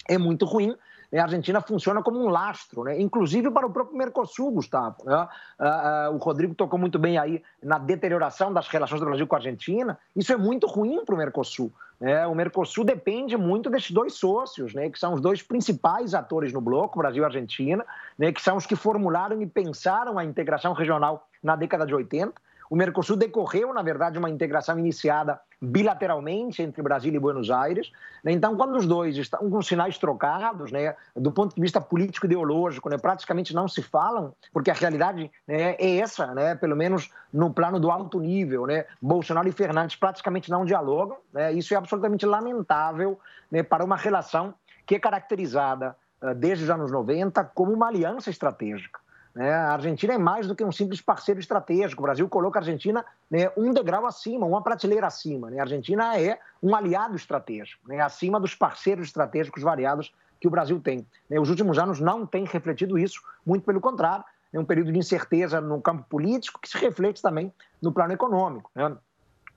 É 0.08 0.18
muito 0.18 0.46
ruim. 0.46 0.76
Né? 1.12 1.20
A 1.20 1.24
Argentina 1.24 1.62
funciona 1.62 2.02
como 2.02 2.20
um 2.20 2.30
lastro, 2.30 2.84
né? 2.84 3.00
inclusive 3.00 3.50
para 3.52 3.68
o 3.68 3.72
próprio 3.72 3.98
Mercosul, 3.98 4.52
Gustavo. 4.52 4.98
Né? 5.06 5.28
Uh, 5.60 6.12
uh, 6.12 6.16
o 6.16 6.18
Rodrigo 6.18 6.54
tocou 6.56 6.80
muito 6.80 7.00
bem 7.00 7.18
aí 7.18 7.42
na 7.62 7.78
deterioração 7.78 8.54
das 8.54 8.68
relações 8.68 9.00
do 9.00 9.06
Brasil 9.06 9.28
com 9.28 9.36
a 9.36 9.40
Argentina. 9.40 9.98
Isso 10.16 10.32
é 10.34 10.38
muito 10.38 10.68
ruim 10.68 11.04
para 11.06 11.16
o 11.16 11.18
Mercosul. 11.18 11.72
Né? 12.00 12.26
O 12.28 12.36
Mercosul 12.36 12.84
depende 12.84 13.38
muito 13.38 13.70
desses 13.70 13.92
dois 13.92 14.14
sócios, 14.14 14.74
né? 14.74 14.90
que 14.90 15.00
são 15.00 15.14
os 15.14 15.22
dois 15.22 15.42
principais 15.42 16.14
atores 16.14 16.52
no 16.52 16.62
bloco, 16.62 17.00
Brasil 17.00 17.24
e 17.24 17.26
Argentina, 17.26 17.86
né? 18.18 18.32
que 18.32 18.42
são 18.42 18.58
os 18.58 18.66
que 18.66 18.76
formularam 18.76 19.42
e 19.42 19.48
pensaram 19.48 20.18
a 20.18 20.26
integração 20.26 20.74
regional 20.74 21.28
na 21.42 21.56
década 21.56 21.86
de 21.86 21.94
80. 21.94 22.34
O 22.70 22.76
Mercosul 22.76 23.16
decorreu, 23.16 23.74
na 23.74 23.82
verdade, 23.82 24.18
uma 24.18 24.30
integração 24.30 24.78
iniciada 24.80 25.40
bilateralmente 25.62 26.62
entre 26.62 26.82
Brasília 26.82 27.18
e 27.18 27.20
Buenos 27.20 27.50
Aires. 27.50 27.92
Né? 28.24 28.32
Então, 28.32 28.56
quando 28.56 28.76
os 28.76 28.86
dois 28.86 29.18
estão 29.18 29.50
com 29.50 29.62
sinais 29.62 29.98
trocados, 29.98 30.72
né, 30.72 30.96
do 31.16 31.32
ponto 31.32 31.56
de 31.56 31.62
vista 31.62 31.80
político-ideológico, 31.80 32.90
né, 32.90 32.98
praticamente 32.98 33.54
não 33.54 33.68
se 33.68 33.82
falam, 33.82 34.34
porque 34.52 34.72
a 34.72 34.74
realidade 34.74 35.32
né, 35.48 35.76
é 35.80 35.98
essa, 35.98 36.34
né, 36.34 36.56
pelo 36.56 36.76
menos 36.76 37.10
no 37.32 37.54
plano 37.54 37.80
do 37.80 37.90
alto 37.90 38.20
nível. 38.20 38.66
Né, 38.66 38.86
Bolsonaro 39.02 39.48
e 39.48 39.52
Fernandes 39.52 39.96
praticamente 39.96 40.50
não 40.50 40.66
dialogam. 40.66 41.18
Né, 41.34 41.54
isso 41.54 41.74
é 41.74 41.78
absolutamente 41.78 42.26
lamentável 42.26 43.20
né, 43.50 43.64
para 43.64 43.84
uma 43.84 43.96
relação 43.96 44.54
que 44.86 44.96
é 44.96 45.00
caracterizada 45.00 45.96
uh, 46.22 46.34
desde 46.36 46.66
os 46.66 46.70
anos 46.70 46.92
90 46.92 47.44
como 47.56 47.74
uma 47.74 47.88
aliança 47.88 48.30
estratégica. 48.30 49.00
Né? 49.36 49.54
A 49.54 49.74
Argentina 49.74 50.14
é 50.14 50.18
mais 50.18 50.48
do 50.48 50.56
que 50.56 50.64
um 50.64 50.72
simples 50.72 51.02
parceiro 51.02 51.40
estratégico. 51.40 52.02
O 52.02 52.06
Brasil 52.06 52.28
coloca 52.30 52.58
a 52.58 52.62
Argentina 52.62 53.06
né, 53.30 53.52
um 53.58 53.74
degrau 53.74 54.06
acima, 54.06 54.46
uma 54.46 54.62
prateleira 54.62 55.06
acima. 55.06 55.50
Né? 55.50 55.60
A 55.60 55.64
Argentina 55.64 56.18
é 56.18 56.40
um 56.64 56.74
aliado 56.74 57.16
estratégico, 57.18 57.86
né? 57.88 58.00
acima 58.00 58.40
dos 58.40 58.56
parceiros 58.56 59.08
estratégicos 59.08 59.62
variados 59.62 60.14
que 60.40 60.48
o 60.48 60.52
Brasil 60.52 60.80
tem. 60.80 61.06
Né? 61.30 61.38
Os 61.40 61.50
últimos 61.50 61.78
anos 61.78 62.00
não 62.00 62.26
têm 62.26 62.46
refletido 62.46 62.98
isso, 62.98 63.22
muito 63.46 63.66
pelo 63.66 63.82
contrário. 63.82 64.24
É 64.54 64.60
um 64.60 64.66
período 64.66 64.94
de 64.94 64.98
incerteza 64.98 65.60
no 65.60 65.82
campo 65.82 66.06
político 66.10 66.62
que 66.62 66.70
se 66.70 66.78
reflete 66.78 67.22
também 67.22 67.54
no 67.82 67.92
plano 67.92 68.14
econômico. 68.14 68.72
Né? 68.74 68.96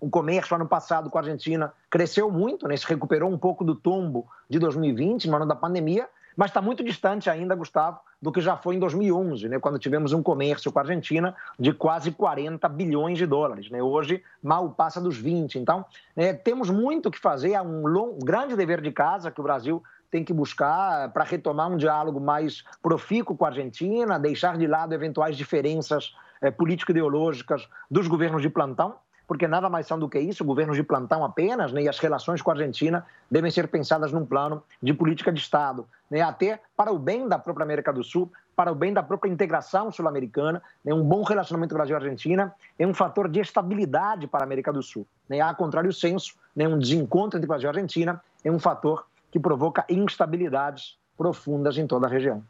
O 0.01 0.11
comércio 0.11 0.57
ano 0.57 0.67
passado 0.67 1.09
com 1.09 1.19
a 1.19 1.21
Argentina 1.21 1.73
cresceu 1.89 2.31
muito, 2.33 2.67
né? 2.67 2.77
se 2.77 2.87
recuperou 2.87 3.31
um 3.31 3.39
pouco 3.39 3.63
do 3.63 3.77
tombo 3.77 4.27
de 4.51 4.59
2020, 4.59 5.29
no 5.29 5.37
ano 5.37 5.47
da 5.47 5.55
pandemia, 5.55 6.09
mas 6.39 6.51
está 6.51 6.63
muito 6.63 6.85
distante 6.85 7.29
ainda, 7.29 7.57
Gustavo, 7.57 7.99
do 8.23 8.31
que 8.31 8.41
já 8.41 8.57
foi 8.57 8.77
em 8.77 8.79
2011, 8.79 9.49
né, 9.49 9.59
quando 9.59 9.77
tivemos 9.77 10.13
um 10.13 10.23
comércio 10.23 10.71
com 10.71 10.79
a 10.79 10.83
Argentina 10.83 11.35
de 11.59 11.73
quase 11.73 12.13
40 12.13 12.69
bilhões 12.69 13.19
de 13.19 13.27
dólares. 13.27 13.69
Né? 13.69 13.83
Hoje, 13.83 14.23
mal 14.41 14.71
passa 14.71 15.01
dos 15.01 15.19
20. 15.19 15.59
Então, 15.59 15.85
né, 16.15 16.33
temos 16.33 16.71
muito 16.71 17.11
que 17.11 17.19
fazer, 17.19 17.55
é 17.55 17.61
um, 17.61 17.89
um 17.89 18.19
grande 18.21 18.55
dever 18.55 18.81
de 18.81 18.93
casa 18.93 19.33
que 19.33 19.41
o 19.41 19.43
Brasil 19.43 19.83
tem 20.13 20.23
que 20.23 20.33
buscar 20.33 21.13
para 21.13 21.25
retomar 21.25 21.69
um 21.73 21.77
diálogo 21.77 22.21
mais 22.21 22.63
profícuo 22.81 23.37
com 23.37 23.45
a 23.45 23.49
Argentina, 23.49 24.17
deixar 24.17 24.57
de 24.57 24.67
lado 24.69 24.95
eventuais 24.95 25.37
diferenças 25.37 26.15
é, 26.41 26.53
político-ideológicas 26.53 27.69
dos 27.91 28.07
governos 28.07 28.43
de 28.43 28.49
plantão 28.49 28.95
porque 29.29 29.47
nada 29.47 29.69
mais 29.69 29.87
são 29.87 29.99
do 29.99 30.09
que 30.09 30.19
isso, 30.19 30.43
governos 30.43 30.75
de 30.75 30.83
plantão 30.83 31.23
apenas, 31.23 31.71
né, 31.71 31.83
e 31.83 31.89
as 31.89 31.99
relações 31.99 32.41
com 32.41 32.51
a 32.51 32.55
Argentina 32.55 33.05
devem 33.31 33.51
ser 33.51 33.69
pensadas 33.69 34.11
num 34.11 34.25
plano 34.25 34.63
de 34.83 34.95
política 34.95 35.31
de 35.31 35.39
Estado, 35.39 35.87
né, 36.11 36.23
até 36.23 36.59
para 36.75 36.91
o 36.91 36.99
bem 36.99 37.29
da 37.29 37.39
própria 37.39 37.63
América 37.63 37.93
do 37.93 38.03
Sul, 38.03 38.33
para 38.57 38.73
o 38.73 38.75
bem 38.75 38.93
da 38.93 39.03
própria 39.03 39.31
integração 39.31 39.93
sul-americana. 39.93 40.63
Né, 40.83 40.95
um 40.95 41.05
bom 41.05 41.23
relacionamento 41.23 41.75
Brasil-Argentina 41.75 42.55
é 42.79 42.87
um 42.87 42.95
fator 42.95 43.29
de 43.29 43.39
estabilidade 43.39 44.27
para 44.27 44.41
a 44.41 44.47
América 44.47 44.73
do 44.73 44.83
Sul. 44.83 45.07
Né, 45.29 45.41
ao 45.41 45.55
contrário 45.55 45.93
senso, 45.93 46.35
né, 46.57 46.67
um 46.67 46.79
desencontro 46.79 47.39
entre 47.39 47.47
Brasil 47.47 47.69
e 47.69 47.69
Argentina 47.69 48.21
é 48.43 48.51
um 48.51 48.59
fator 48.59 49.07
que 49.31 49.39
provoca 49.39 49.85
instabilidades 49.91 50.97
profundas 51.19 51.77
em 51.77 51.87
toda 51.87 52.07
a 52.07 52.11
região. 52.11 52.43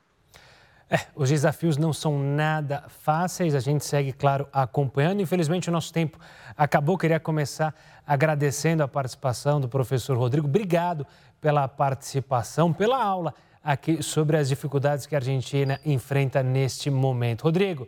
É, 0.90 1.00
os 1.14 1.28
desafios 1.28 1.76
não 1.76 1.92
são 1.92 2.18
nada 2.18 2.84
fáceis, 2.88 3.54
a 3.54 3.60
gente 3.60 3.84
segue, 3.84 4.12
claro, 4.12 4.48
acompanhando. 4.50 5.20
Infelizmente, 5.20 5.68
o 5.68 5.72
nosso 5.72 5.92
tempo 5.92 6.18
acabou. 6.56 6.96
Queria 6.96 7.20
começar 7.20 7.74
agradecendo 8.06 8.82
a 8.82 8.88
participação 8.88 9.60
do 9.60 9.68
professor 9.68 10.16
Rodrigo. 10.16 10.46
Obrigado 10.46 11.06
pela 11.40 11.68
participação, 11.68 12.72
pela 12.72 13.02
aula 13.02 13.34
aqui 13.62 14.02
sobre 14.02 14.38
as 14.38 14.48
dificuldades 14.48 15.04
que 15.04 15.14
a 15.14 15.18
Argentina 15.18 15.78
enfrenta 15.84 16.42
neste 16.42 16.88
momento. 16.88 17.42
Rodrigo, 17.42 17.86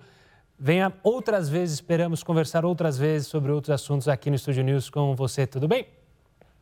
venha 0.59 0.93
outras 1.03 1.49
vezes, 1.49 1.77
esperamos 1.77 2.23
conversar 2.23 2.67
outras 2.67 2.99
vezes 2.99 3.29
sobre 3.29 3.51
outros 3.51 3.71
assuntos 3.71 4.09
aqui 4.09 4.29
no 4.29 4.37
Estúdio 4.37 4.63
News 4.63 4.91
com 4.91 5.17
você. 5.17 5.47
Tudo 5.47 5.67
bem? 5.67 5.87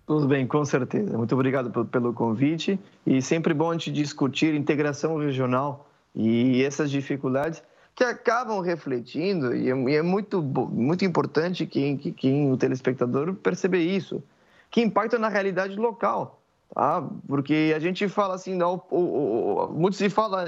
Tudo 0.07 0.29
bem, 0.29 0.46
com 0.46 0.64
certeza. 0.64 1.18
Muito 1.18 1.35
obrigado 1.35 1.85
pelo 1.87 2.12
convite. 2.12 2.79
E 3.05 3.20
sempre 3.20 3.53
bom 3.53 3.72
gente 3.72 3.90
discutir 3.90 4.55
integração 4.55 5.18
regional 5.18 5.88
e 6.18 6.64
essas 6.64 6.90
dificuldades 6.90 7.62
que 7.94 8.02
acabam 8.02 8.61
refletindo, 8.61 9.54
e 9.54 9.70
é, 9.70 9.94
é 9.98 10.02
muito, 10.02 10.42
muito 10.42 11.04
importante 11.04 11.64
que, 11.64 11.96
que, 11.96 12.12
que 12.12 12.46
o 12.46 12.57
telespectador 12.57 13.35
perceber 13.35 13.78
isso, 13.78 14.22
que 14.68 14.81
impacta 14.81 15.16
na 15.16 15.28
realidade 15.28 15.76
local. 15.76 16.42
Tá? 16.74 17.02
Porque 17.26 17.72
a 17.74 17.78
gente 17.78 18.09
fala 18.09 18.35
assim, 18.35 18.54
não, 18.54 18.83
o, 18.90 18.96
o, 18.96 19.64
o, 19.64 19.72
muito 19.72 19.96
se 19.96 20.11
fala 20.11 20.44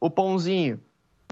o 0.00 0.10
pãozinho. 0.10 0.80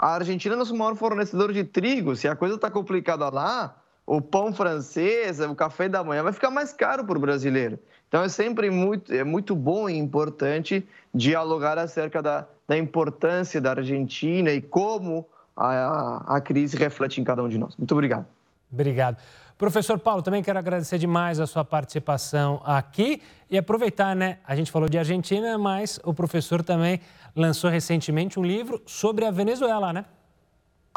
A 0.01 0.15
Argentina 0.15 0.55
é 0.55 0.59
nosso 0.59 0.77
maior 0.77 0.95
fornecedor 0.95 1.53
de 1.53 1.65
trigo. 1.65 2.15
Se 2.15 2.29
a 2.29 2.37
coisa 2.37 2.55
está 2.55 2.71
complicada 2.71 3.29
lá, 3.29 3.77
o 4.07 4.21
pão 4.21 4.53
francês, 4.53 5.41
o 5.41 5.55
café 5.55 5.89
da 5.89 6.03
manhã 6.05 6.23
vai 6.23 6.33
ficar 6.33 6.51
mais 6.51 6.73
caro 6.73 7.05
para 7.05 7.19
o 7.19 7.21
brasileiro. 7.21 7.79
Então 8.09 8.23
é 8.23 8.29
sempre 8.29 8.71
muito, 8.71 9.13
é 9.13 9.23
muito 9.23 9.55
bom 9.55 9.89
e 9.89 9.97
importante 9.97 10.87
dialogar 11.15 11.79
acerca 11.79 12.23
da, 12.23 12.47
da 12.67 12.77
importância 12.77 13.61
da 13.61 13.71
Argentina 13.71 14.51
e 14.51 14.61
como 14.63 15.27
a, 15.57 16.37
a 16.37 16.41
crise 16.41 16.77
reflete 16.77 17.21
em 17.21 17.25
cada 17.25 17.43
um 17.43 17.49
de 17.49 17.59
nós. 17.59 17.77
Muito 17.77 17.93
obrigado. 17.93 18.27
Obrigado. 18.73 19.19
Professor 19.57 19.99
Paulo, 19.99 20.23
também 20.23 20.43
quero 20.43 20.59
agradecer 20.59 20.99
demais 20.99 21.41
a 21.41 21.47
sua 21.47 21.65
participação 21.65 22.63
aqui 22.65 23.21
e 23.51 23.59
aproveitar, 23.59 24.15
né? 24.15 24.39
A 24.47 24.55
gente 24.55 24.71
falou 24.71 24.89
de 24.89 24.97
Argentina, 24.97 25.59
mas 25.59 25.99
o 26.05 26.15
professor 26.15 26.63
também 26.63 27.01
lançou 27.35 27.69
recentemente 27.69 28.39
um 28.39 28.45
livro 28.45 28.81
sobre 28.87 29.25
a 29.25 29.33
Venezuela, 29.33 29.93
né? 29.93 30.05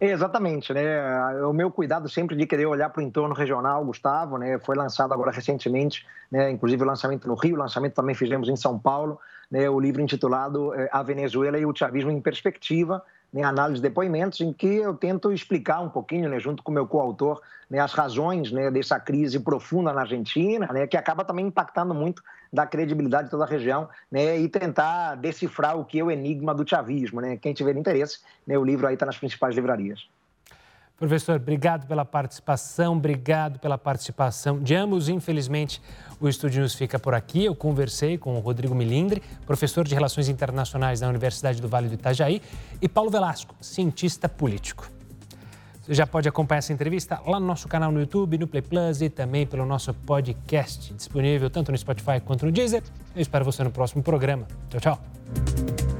Exatamente, 0.03 0.73
né? 0.73 0.99
O 1.45 1.53
meu 1.53 1.69
cuidado 1.69 2.09
sempre 2.09 2.35
de 2.35 2.47
querer 2.47 2.65
olhar 2.65 2.89
para 2.89 3.01
o 3.01 3.03
entorno 3.03 3.35
regional, 3.35 3.85
Gustavo, 3.85 4.35
né? 4.35 4.57
Foi 4.57 4.75
lançado 4.75 5.13
agora 5.13 5.29
recentemente, 5.29 6.07
né? 6.31 6.49
Inclusive 6.49 6.81
o 6.81 6.87
lançamento 6.87 7.27
no 7.27 7.35
Rio, 7.35 7.55
o 7.55 7.59
lançamento 7.59 7.93
também 7.93 8.15
fizemos 8.15 8.49
em 8.49 8.55
São 8.55 8.79
Paulo, 8.79 9.19
né? 9.49 9.69
O 9.69 9.79
livro 9.79 10.01
intitulado 10.01 10.73
eh, 10.73 10.89
A 10.91 11.03
Venezuela 11.03 11.59
e 11.59 11.67
o 11.67 11.75
Chavismo 11.75 12.09
em 12.09 12.19
Perspectiva, 12.19 13.03
né, 13.31 13.43
análise 13.43 13.81
de 13.81 13.87
depoimentos, 13.87 14.41
em 14.41 14.51
que 14.51 14.67
eu 14.67 14.93
tento 14.93 15.31
explicar 15.31 15.79
um 15.79 15.89
pouquinho, 15.89 16.29
né, 16.29 16.39
junto 16.39 16.61
com 16.61 16.71
meu 16.71 16.85
coautor, 16.85 17.41
né, 17.69 17.79
as 17.79 17.93
razões 17.93 18.51
né, 18.51 18.69
dessa 18.69 18.99
crise 18.99 19.39
profunda 19.39 19.93
na 19.93 20.01
Argentina, 20.01 20.67
né, 20.73 20.85
que 20.85 20.97
acaba 20.97 21.23
também 21.23 21.47
impactando 21.47 21.93
muito 21.93 22.21
da 22.51 22.65
credibilidade 22.65 23.25
de 23.25 23.31
toda 23.31 23.45
a 23.45 23.47
região, 23.47 23.87
né, 24.11 24.37
e 24.37 24.49
tentar 24.49 25.15
decifrar 25.15 25.77
o 25.77 25.85
que 25.85 25.99
é 25.99 26.03
o 26.03 26.11
enigma 26.11 26.53
do 26.53 26.67
chavismo. 26.67 27.21
Né? 27.21 27.37
Quem 27.37 27.53
tiver 27.53 27.75
interesse, 27.77 28.19
né, 28.45 28.57
o 28.57 28.65
livro 28.65 28.87
aí 28.87 28.95
está 28.95 29.05
nas 29.05 29.17
principais 29.17 29.55
livrarias. 29.55 30.07
Professor, 31.01 31.37
obrigado 31.37 31.87
pela 31.87 32.05
participação, 32.05 32.95
obrigado 32.95 33.57
pela 33.57 33.75
participação 33.75 34.59
de 34.59 34.75
ambos. 34.75 35.09
Infelizmente, 35.09 35.81
o 36.19 36.29
Estúdio 36.29 36.59
News 36.59 36.75
fica 36.75 36.99
por 36.99 37.15
aqui. 37.15 37.43
Eu 37.43 37.55
conversei 37.55 38.19
com 38.19 38.35
o 38.35 38.39
Rodrigo 38.39 38.75
Milindre, 38.75 39.19
professor 39.47 39.83
de 39.83 39.95
Relações 39.95 40.29
Internacionais 40.29 40.99
da 40.99 41.09
Universidade 41.09 41.59
do 41.59 41.67
Vale 41.67 41.87
do 41.87 41.95
Itajaí, 41.95 42.39
e 42.79 42.87
Paulo 42.87 43.09
Velasco, 43.09 43.55
cientista 43.59 44.29
político. 44.29 44.87
Você 45.81 45.95
já 45.95 46.05
pode 46.05 46.29
acompanhar 46.29 46.59
essa 46.59 46.71
entrevista 46.71 47.19
lá 47.25 47.39
no 47.39 47.47
nosso 47.47 47.67
canal 47.67 47.91
no 47.91 47.99
YouTube, 47.99 48.37
no 48.37 48.45
Play 48.45 48.61
Plus 48.61 49.01
e 49.01 49.09
também 49.09 49.47
pelo 49.47 49.65
nosso 49.65 49.91
podcast, 49.95 50.93
disponível 50.93 51.49
tanto 51.49 51.71
no 51.71 51.77
Spotify 51.79 52.21
quanto 52.23 52.45
no 52.45 52.51
Deezer. 52.51 52.83
Eu 53.15 53.23
espero 53.23 53.43
você 53.43 53.63
no 53.63 53.71
próximo 53.71 54.03
programa. 54.03 54.45
Tchau, 54.69 54.79
tchau. 54.79 55.90